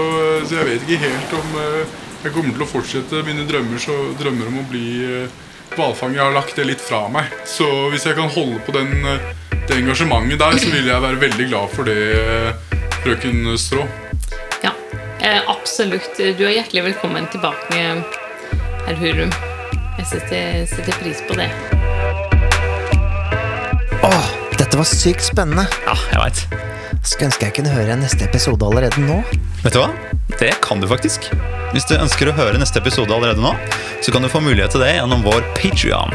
så 0.48 0.58
jeg 0.58 0.70
vet 0.70 0.88
ikke 0.88 1.04
helt 1.04 1.36
om 1.36 1.60
eh, 1.62 1.94
jeg 2.24 2.34
kommer 2.34 2.56
til 2.56 2.64
å 2.64 2.70
fortsette 2.70 3.22
mine 3.28 3.44
drømmer, 3.46 3.78
så, 3.78 3.94
drømmer 4.18 4.50
om 4.50 4.62
å 4.64 4.66
bli 4.72 4.88
eh, 5.04 5.36
hvalfanger. 5.76 6.16
Jeg 6.18 6.24
har 6.24 6.34
lagt 6.34 6.58
det 6.58 6.66
litt 6.72 6.82
fra 6.82 7.04
meg. 7.12 7.30
Så 7.46 7.68
hvis 7.92 8.08
jeg 8.08 8.18
kan 8.18 8.32
holde 8.32 8.58
på 8.66 8.74
den, 8.74 8.96
eh, 9.04 9.30
det 9.68 9.78
engasjementet 9.82 10.40
der, 10.42 10.58
så 10.58 10.72
vil 10.72 10.90
jeg 10.90 11.06
være 11.06 11.22
veldig 11.22 11.50
glad 11.52 11.74
for 11.76 11.86
det, 11.86 12.00
eh, 12.16 12.78
frøken 13.04 13.52
Strå. 13.60 13.86
Ja, 14.64 14.72
eh, 15.20 15.42
absolutt. 15.44 16.16
Du 16.16 16.46
er 16.48 16.56
hjertelig 16.56 16.88
velkommen 16.90 17.28
tilbake, 17.30 17.84
herr 18.86 18.98
Hurum. 19.00 19.32
Jeg 19.96 20.06
setter, 20.06 20.66
setter 20.70 20.98
pris 21.00 21.22
på 21.26 21.34
det. 21.38 21.48
Åh, 24.06 24.28
dette 24.58 24.78
var 24.78 24.86
sykt 24.86 25.24
spennende. 25.26 25.66
Ja, 25.86 25.96
jeg 26.12 26.20
veit. 26.22 26.42
Skulle 27.06 27.30
ønske 27.30 27.48
jeg 27.48 27.56
kunne 27.58 27.72
høre 27.74 27.96
neste 27.98 28.26
episode 28.26 28.66
allerede 28.66 29.02
nå. 29.02 29.18
Vet 29.64 29.74
du 29.74 29.80
hva? 29.80 29.90
Det 30.38 30.52
kan 30.62 30.82
du 30.82 30.88
faktisk. 30.90 31.28
Hvis 31.72 31.86
du 31.90 31.96
ønsker 31.98 32.30
å 32.30 32.36
høre 32.36 32.60
neste 32.62 32.78
episode 32.82 33.14
allerede 33.14 33.42
nå, 33.42 33.52
så 34.04 34.14
kan 34.14 34.22
du 34.22 34.30
få 34.30 34.42
mulighet 34.44 34.74
til 34.74 34.84
det 34.84 34.92
gjennom 34.96 35.26
vår 35.26 35.42
Patreon. 35.58 36.14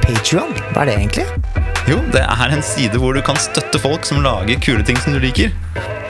Patreon, 0.00 0.54
hva 0.72 0.82
er 0.82 0.90
det 0.90 0.96
egentlig? 0.98 1.28
Jo, 1.90 2.00
det 2.14 2.22
er 2.26 2.54
en 2.54 2.62
side 2.66 2.98
hvor 3.02 3.14
du 3.14 3.22
kan 3.26 3.38
støtte 3.40 3.80
folk 3.82 4.06
som 4.06 4.22
lager 4.26 4.60
kule 4.62 4.86
ting 4.86 4.98
som 5.02 5.14
du 5.14 5.22
liker. 5.22 5.54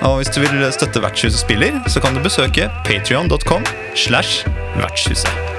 Og 0.06 0.20
hvis 0.20 0.32
du 0.32 0.40
vil 0.40 0.64
støtte 0.72 1.02
Vertshuset 1.04 1.40
spiller, 1.42 1.76
så 1.92 2.00
kan 2.00 2.16
du 2.16 2.24
besøke 2.24 2.70
patreon.com 2.88 3.68
slash 3.96 4.44
vertshuset. 4.80 5.49